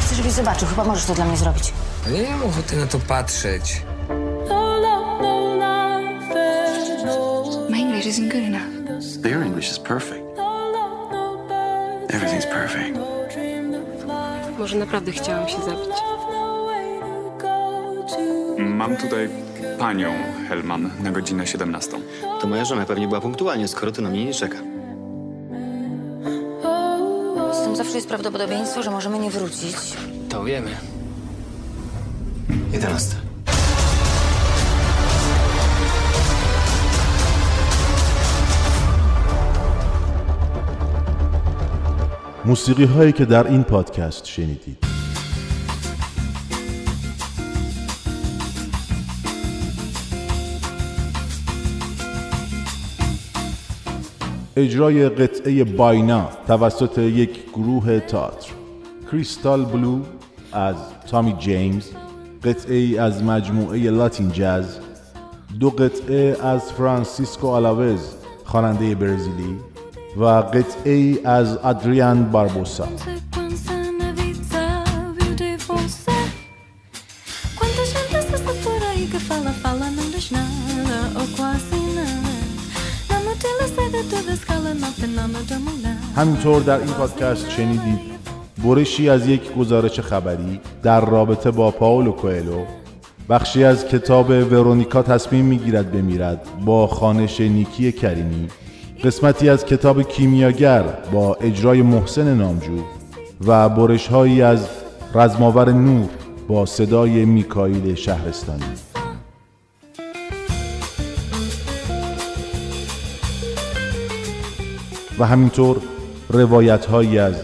[0.05, 0.69] Chcę, żebyś zobaczył.
[0.69, 1.73] Chyba możesz to dla mnie zrobić.
[2.07, 3.83] A nie mam ochoty na to patrzeć.
[7.71, 9.23] My English isn't good enough.
[9.23, 10.21] Their English is perfect.
[12.09, 12.99] Everything's perfect.
[14.59, 15.95] Może naprawdę chciałam się zabić.
[18.59, 19.29] Mam tutaj
[19.80, 20.14] panią
[20.50, 21.92] Helman na godzinę 17.
[22.42, 24.58] To moja żona pewnie była punktualnie, skoro ty na mnie nie czeka.
[27.54, 29.76] Z tym zawsze jest prawdopodobieństwo, że możemy nie wrócić.
[30.30, 30.70] To wiemy.
[32.74, 33.16] 11.
[42.46, 44.87] موسیقی هایی که در این پادکست شنیدید
[54.59, 58.51] اجرای قطعه باینا توسط یک گروه تئاتر.
[59.13, 60.01] کریستال بلو
[60.53, 60.77] از
[61.11, 61.91] تامی جیمز
[62.45, 64.79] قطعه ای از مجموعه لاتین جاز
[65.61, 69.57] دو قطعه از فرانسیسکو آلاوز خواننده برزیلی
[70.17, 72.89] و قطعه ای از ادریان باربوسا
[86.17, 88.01] همینطور در این پادکست شنیدید
[88.65, 92.65] برشی از یک گزارش خبری در رابطه با پاولو کوئلو.
[93.31, 98.49] بخشی از کتاب ورونیکا تصمیم می‌گیرد بمیرد با خانش نیکی کریمی.
[99.05, 102.79] قسمتی از کتاب کیمیاگر با اجرای محسن نامجو
[103.47, 104.69] و برش هایی از
[105.15, 106.09] رزماور نور
[106.49, 108.88] با صدای میکائیل شهرستانی.
[115.19, 115.77] و همینطور
[116.29, 117.35] روایت هایی از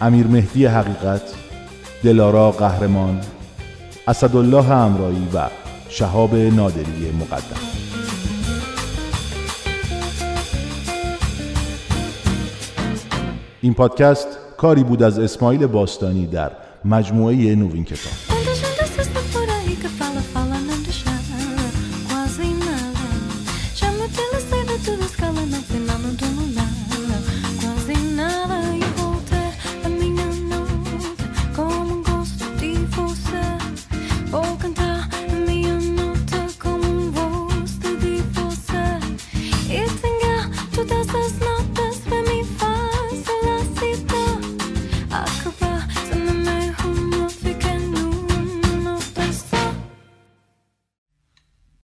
[0.00, 1.22] امیر مهدی حقیقت
[2.04, 3.20] دلارا قهرمان
[4.08, 5.48] اسدالله امرایی و
[5.88, 7.60] شهاب نادری مقدم.
[13.60, 16.50] این پادکست کاری بود از اسماعیل باستانی در
[16.84, 18.35] مجموعه نوین کتاب.